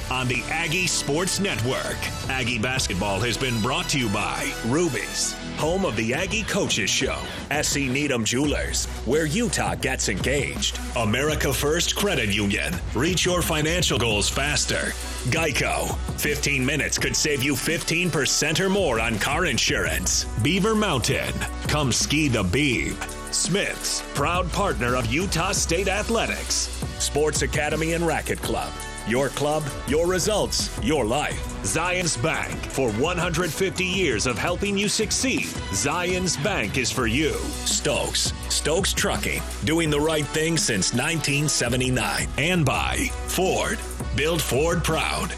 on 0.10 0.28
the 0.28 0.42
Aggie 0.50 0.88
Sports 0.88 1.40
Network. 1.40 1.98
Aggie 2.30 2.60
basketball 2.60 3.20
has 3.20 3.38
been 3.38 3.60
brought 3.62 3.90
to 3.90 4.00
you 4.00 4.10
by 4.10 4.52
Ruby's, 4.66 5.36
home 5.58 5.86
of 5.86 5.96
the 5.96 6.14
Aggie 6.14 6.44
Coaches 6.44 6.90
Show, 6.90 7.18
SE 7.52 7.88
Needham 7.88 8.24
Jewelers, 8.24 8.86
where 9.06 9.26
Utah 9.26 9.76
gets 9.76 10.08
engaged, 10.08 10.80
America 10.96 11.52
First 11.52 11.96
Credit 11.96 12.34
Union. 12.34 12.74
Reach 12.94 13.26
your 13.26 13.42
financial 13.42 13.98
goals 13.98 14.30
faster. 14.30 14.94
Geico. 15.32 15.98
15 16.20 16.66
minutes 16.66 16.98
could 16.98 17.16
save 17.16 17.44
you 17.44 17.54
15% 17.54 18.60
or 18.60 18.70
more 18.70 19.00
on 19.00 19.20
car 19.20 19.46
insurance. 19.46 20.26
Beaver 20.44 20.76
Mountain. 20.76 21.34
Come 21.68 21.92
ski 21.92 22.28
the 22.28 22.44
Beeb. 22.44 22.96
Smith's, 23.34 24.02
proud 24.14 24.52
partner 24.52 24.96
of 24.96 25.08
Utah 25.08 25.52
State 25.52 25.88
Athletics. 25.88 26.70
Sports 27.00 27.42
Academy 27.42 27.94
and 27.94 28.06
Racket 28.06 28.42
Club. 28.42 28.72
Your 29.08 29.30
club, 29.30 29.64
your 29.88 30.06
results, 30.06 30.70
your 30.84 31.06
life. 31.06 31.42
Zions 31.64 32.22
Bank. 32.22 32.54
For 32.66 32.92
150 32.92 33.86
years 33.86 34.28
of 34.28 34.38
helping 34.38 34.78
you 34.78 34.90
succeed, 34.90 35.46
Zions 35.72 36.42
Bank 36.44 36.78
is 36.78 36.92
for 36.92 37.08
you. 37.08 37.32
Stokes. 37.64 38.34
Stokes 38.50 38.92
Trucking. 38.92 39.42
Doing 39.64 39.90
the 39.90 40.00
right 40.00 40.28
thing 40.28 40.58
since 40.58 40.94
1979. 40.94 42.28
And 42.38 42.66
by 42.66 43.10
Ford. 43.28 43.80
Build 44.18 44.42
Ford 44.42 44.84
proud. 44.84 45.30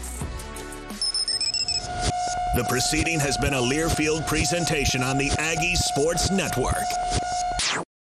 The 2.56 2.66
proceeding 2.68 3.20
has 3.20 3.36
been 3.36 3.54
a 3.54 3.60
Learfield 3.60 4.26
presentation 4.26 5.04
on 5.04 5.16
the 5.16 5.30
Aggie 5.38 5.76
Sports 5.76 6.32
Network. 6.32 6.74